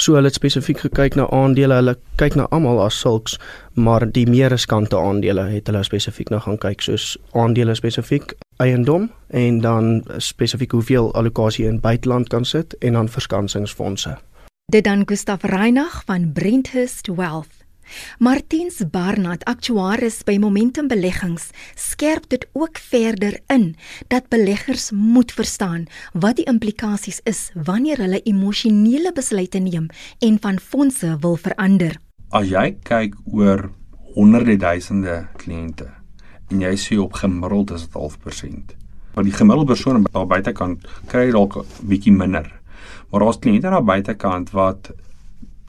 So 0.00 0.14
hulle 0.16 0.30
het 0.30 0.38
spesifiek 0.38 0.78
gekyk 0.86 1.18
na 1.20 1.26
aandele, 1.36 1.76
hulle 1.82 1.92
kyk 2.16 2.38
na 2.40 2.46
almal 2.48 2.80
as 2.80 2.96
sulks, 2.96 3.34
maar 3.76 4.06
die 4.08 4.24
meer 4.30 4.48
riskante 4.54 4.96
aandele 4.96 5.44
het 5.50 5.68
hulle 5.68 5.82
spesifiek 5.84 6.32
na 6.32 6.40
gaan 6.46 6.56
kyk, 6.62 6.80
soos 6.80 7.18
aandele 7.36 7.76
spesifiek 7.76 8.32
eiendom 8.64 9.10
en 9.36 9.60
dan 9.60 9.90
spesifiek 10.16 10.72
hoeveel 10.72 11.10
allocasie 11.12 11.66
in 11.68 11.82
buiteland 11.84 12.32
kan 12.32 12.48
sit 12.48 12.72
en 12.80 12.96
dan 12.96 13.12
verskansingsfondse. 13.18 14.16
Dit 14.72 14.88
dan 14.88 15.04
Gustaf 15.04 15.44
Reinagh 15.44 16.06
van 16.08 16.30
Brenthurst 16.32 17.12
Wealth. 17.12 17.63
Martiens 18.18 18.82
Barnard, 18.90 19.44
aktuaris 19.44 20.22
by 20.24 20.38
Momentum 20.38 20.88
Beleggings, 20.88 21.50
skerp 21.74 22.28
dit 22.28 22.46
ook 22.52 22.78
verder 22.78 23.40
in 23.46 23.74
dat 24.08 24.28
beleggers 24.28 24.90
moet 24.90 25.32
verstaan 25.32 25.86
wat 26.12 26.36
die 26.36 26.46
implikasies 26.50 27.20
is 27.24 27.50
wanneer 27.54 27.98
hulle 28.04 28.22
emosionele 28.22 29.12
besluite 29.12 29.58
neem 29.58 29.90
en 30.18 30.38
van 30.40 30.58
fondse 30.58 31.16
wil 31.20 31.36
verander. 31.36 31.98
As 32.30 32.48
jy 32.50 32.76
kyk 32.82 33.14
oor 33.30 33.70
honderde 34.14 34.56
duisende 34.56 35.26
kliënte 35.38 35.90
en 36.52 36.60
jy 36.62 36.74
sê 36.78 36.98
op 37.00 37.16
gemiddeld 37.18 37.72
is 37.74 37.86
dit 37.86 37.94
0.5%. 37.94 38.74
Want 39.14 39.26
die 39.28 39.36
gemiddelde 39.36 39.72
persoon 39.72 40.06
daar 40.10 40.26
buitekant 40.26 40.86
kry 41.10 41.30
dalk 41.30 41.56
'n 41.56 41.88
bietjie 41.88 42.12
minder. 42.12 42.50
Maar 43.10 43.20
daar's 43.20 43.38
kliënte 43.38 43.66
aan 43.66 43.78
die 43.78 43.92
buitekant 43.92 44.50
wat 44.50 44.90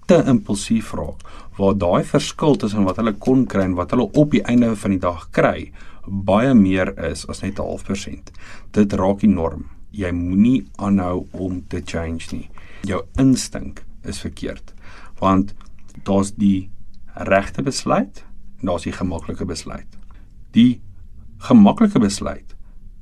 te 0.05 0.23
impulsief 0.25 0.93
raak 0.93 1.21
waar 1.57 1.77
daai 1.77 2.03
verskil 2.03 2.57
tussen 2.59 2.83
wat 2.87 2.97
hulle 2.99 3.13
kon 3.13 3.45
kry 3.47 3.63
en 3.69 3.77
wat 3.79 3.93
hulle 3.95 4.09
op 4.11 4.31
die 4.31 4.43
einde 4.43 4.73
van 4.75 4.95
die 4.95 5.01
dag 5.03 5.29
kry 5.35 5.71
baie 6.05 6.53
meer 6.53 6.93
is 7.09 7.25
as 7.29 7.41
net 7.41 7.59
'n 7.59 7.63
half 7.63 7.85
persent. 7.85 8.31
Dit 8.71 8.93
raak 8.93 9.23
enorm. 9.23 9.69
Jy 9.91 10.11
moenie 10.11 10.67
aanhou 10.77 11.27
om 11.31 11.63
te 11.67 11.81
change 11.81 12.31
nie. 12.31 12.49
Jou 12.83 13.01
instink 13.17 13.83
is 14.03 14.19
verkeerd. 14.19 14.73
Want 15.19 15.53
daar's 16.03 16.31
die 16.31 16.69
regte 17.15 17.63
besluit 17.63 18.23
en 18.59 18.67
daar's 18.67 18.83
die 18.83 18.91
gemaklike 18.91 19.45
besluit. 19.45 19.87
Die 20.51 20.81
gemaklike 21.37 21.99
besluit 21.99 22.55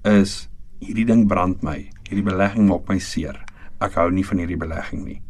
is 0.03 0.49
hierdie 0.79 1.05
ding 1.05 1.27
brand 1.27 1.63
my. 1.63 1.89
Hierdie 2.09 2.23
belegging 2.23 2.67
maak 2.67 2.87
my 2.87 2.99
seer. 2.99 3.43
Ek 3.81 3.93
hou 3.93 4.09
nie 4.11 4.25
van 4.25 4.37
hierdie 4.37 4.57
belegging 4.57 5.05
nie. 5.05 5.21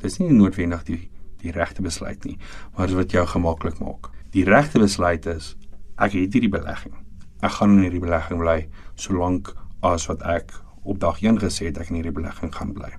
Dis 0.00 0.18
nie 0.18 0.30
noodwendig 0.30 0.84
die 0.84 1.08
die 1.42 1.52
regte 1.54 1.82
besluit 1.82 2.24
nie, 2.24 2.38
maar 2.76 2.92
wat 2.96 3.12
jou 3.12 3.26
gemaklik 3.26 3.78
maak. 3.80 4.10
Die 4.34 4.44
regte 4.44 4.78
besluit 4.78 5.26
is 5.26 5.56
ek 5.98 6.12
het 6.12 6.32
hierdie 6.36 6.52
belegging. 6.52 6.94
Ek 7.40 7.58
gaan 7.58 7.76
in 7.76 7.84
hierdie 7.86 8.02
belegging 8.02 8.40
bly 8.42 8.68
solank 8.98 9.54
as 9.86 10.08
wat 10.10 10.22
ek 10.26 10.52
op 10.82 10.98
dag 11.00 11.20
1 11.22 11.38
gesê 11.42 11.68
het 11.68 11.78
ek 11.78 11.92
in 11.92 12.00
hierdie 12.00 12.14
belegging 12.14 12.52
gaan 12.54 12.72
bly. 12.74 12.90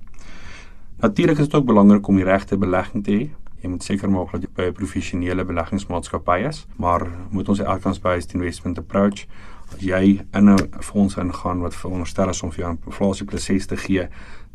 Natuurlik 0.99 1.39
is 1.39 1.47
dit 1.47 1.55
ook 1.55 1.65
belangrik 1.65 2.07
om 2.07 2.15
die 2.19 2.27
regte 2.27 2.57
belegging 2.57 3.03
te 3.03 3.11
hê. 3.11 3.29
Jy 3.59 3.69
moet 3.71 3.83
seker 3.83 4.11
maak 4.11 4.31
dat 4.31 4.43
jy 4.43 4.49
by 4.55 4.67
'n 4.69 4.73
professionele 4.73 5.45
beleggingsmaatskappy 5.45 6.47
is, 6.47 6.67
maar 6.77 7.07
moet 7.29 7.49
ons 7.49 7.61
outcomes-based 7.61 8.33
investment 8.33 8.77
approach 8.77 9.27
jy 9.77 10.21
in 10.33 10.49
'n 10.49 10.67
fonds 10.81 11.17
ingaan 11.17 11.61
wat 11.61 11.75
veronderstel 11.75 12.29
is 12.29 12.43
om 12.43 12.51
vir 12.51 12.65
jou 12.65 12.77
inflasie 12.85 13.25
plus 13.25 13.45
6 13.45 13.65
te 13.65 13.77
gee, 13.77 14.07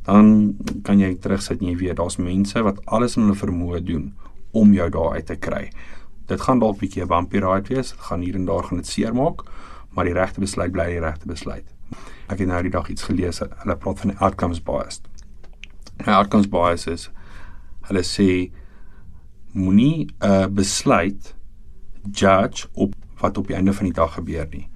dan 0.04 0.56
kan 0.82 0.98
jy 0.98 1.14
terugsit 1.14 1.60
en 1.60 1.68
jy 1.68 1.76
weet 1.76 1.96
daar's 1.96 2.16
mense 2.16 2.62
wat 2.62 2.86
alles 2.86 3.16
in 3.16 3.22
hulle 3.22 3.34
vermoë 3.34 3.84
doen 3.84 4.14
om 4.52 4.72
jou 4.72 4.90
daar 4.90 5.12
uit 5.12 5.26
te 5.26 5.36
kry. 5.36 5.70
Dit 6.26 6.40
gaan 6.40 6.58
dalk 6.58 6.76
'n 6.76 6.80
bietjie 6.80 7.02
'n 7.02 7.08
bumpy 7.08 7.38
ride 7.38 7.74
wees, 7.74 7.90
dit 7.90 8.00
gaan 8.00 8.20
hier 8.20 8.34
en 8.34 8.44
daar 8.44 8.64
gaan 8.64 8.78
dit 8.78 8.86
seermaak, 8.86 9.42
maar 9.90 10.04
die 10.04 10.14
regte 10.14 10.40
besluit 10.40 10.72
bly 10.72 10.86
die 10.86 11.00
regte 11.00 11.26
besluit. 11.26 11.64
Ek 12.28 12.38
het 12.38 12.48
nou 12.48 12.62
die 12.62 12.70
dag 12.70 12.88
iets 12.88 13.02
gelees, 13.02 13.38
hulle 13.38 13.76
praat 13.76 14.00
van 14.00 14.16
outcomes 14.18 14.62
bias. 14.62 15.00
Nou 16.04 16.16
outcomes 16.16 16.48
bias 16.48 16.86
is 16.86 17.10
hulle 17.88 18.02
sê 18.02 18.50
moenie 19.52 20.06
'n 20.20 20.54
besluit 20.54 21.34
judge 22.12 22.68
op 22.72 22.94
wat 23.20 23.38
op 23.38 23.46
die 23.46 23.56
einde 23.56 23.72
van 23.72 23.84
die 23.84 23.92
dag 23.92 24.14
gebeur 24.14 24.46
nie. 24.50 24.68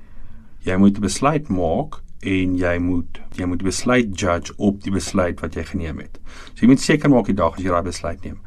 Jy 0.67 0.77
moet 0.77 0.99
'n 0.99 1.01
besluit 1.01 1.49
maak 1.49 2.03
en 2.21 2.57
jy 2.59 2.79
moet 2.79 3.21
jy 3.37 3.47
moet 3.47 3.63
besluit 3.63 4.21
judge 4.21 4.53
op 4.57 4.83
die 4.83 4.91
besluit 4.91 5.41
wat 5.41 5.55
jy 5.55 5.65
geneem 5.65 5.99
het. 5.99 6.19
So 6.55 6.67
jy 6.67 6.69
moet 6.73 6.81
seker 6.81 7.11
maak 7.11 7.27
die 7.27 7.35
dag 7.35 7.57
as 7.57 7.63
jy 7.63 7.71
daai 7.71 7.83
besluit 7.83 8.25
neem. 8.25 8.39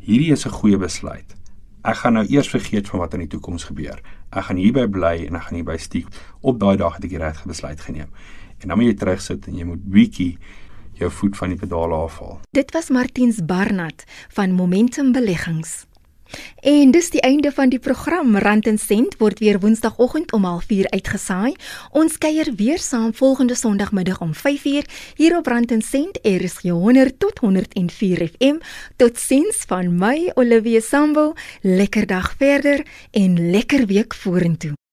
Hierdie 0.00 0.32
is 0.32 0.46
'n 0.46 0.50
goeie 0.50 0.78
besluit. 0.78 1.34
Ek 1.84 1.96
gaan 1.96 2.12
nou 2.12 2.24
eers 2.28 2.48
vergeet 2.48 2.88
van 2.88 3.00
wat 3.00 3.14
in 3.14 3.20
die 3.20 3.28
toekoms 3.28 3.64
gebeur. 3.64 4.00
Ek 4.32 4.44
gaan 4.44 4.56
hierby 4.56 4.86
bly 4.86 5.26
en 5.26 5.36
ek 5.36 5.42
gaan 5.42 5.54
hierby 5.54 5.76
stiek. 5.76 6.06
Op 6.40 6.58
daai 6.60 6.76
dag 6.76 6.94
het 6.94 7.04
ek 7.04 7.10
die 7.10 7.18
regte 7.18 7.48
besluit 7.48 7.80
geneem. 7.80 8.08
En 8.60 8.68
dan 8.68 8.78
moet 8.78 8.86
jy 8.86 8.94
terugsit 8.94 9.46
en 9.46 9.54
jy 9.54 9.64
moet 9.64 9.84
bietjie 9.84 10.38
jou 11.00 11.10
voet 11.10 11.36
van 11.36 11.48
die 11.48 11.58
pedale 11.58 11.94
afhaal. 11.94 12.40
Dit 12.52 12.72
was 12.72 12.88
Martiens 12.90 13.44
Barnard 13.44 14.04
van 14.28 14.52
Momentum 14.52 15.12
Beleggings. 15.12 15.86
En 16.60 16.90
dis 16.90 17.10
die 17.10 17.20
einde 17.20 17.52
van 17.52 17.68
die 17.68 17.78
program 17.78 18.36
Rand 18.36 18.66
en 18.66 18.78
Sent 18.78 19.16
word 19.18 19.38
weer 19.38 19.60
woensdagoggend 19.60 20.32
om 20.32 20.44
04:30 20.44 20.90
uitgesaai. 20.90 21.54
Ons 21.90 22.18
kuier 22.18 22.52
weer 22.56 22.78
saam 22.78 23.14
volgende 23.14 23.54
Sondagmiddag 23.54 24.20
om 24.20 24.34
5:00 24.34 24.86
hier 25.14 25.36
op 25.36 25.46
Rand 25.46 25.70
en 25.70 25.82
Sent 25.82 26.18
RSG 26.22 26.62
100 26.62 27.18
tot 27.18 27.38
104 27.38 28.28
FM. 28.28 28.56
Totsiens 28.96 29.64
van 29.66 29.98
my 29.98 30.30
Olivia 30.34 30.80
Sambo. 30.80 31.32
Lekker 31.60 32.06
dag 32.06 32.34
verder 32.38 32.86
en 33.10 33.50
lekker 33.50 33.86
week 33.86 34.14
vorentoe. 34.14 34.74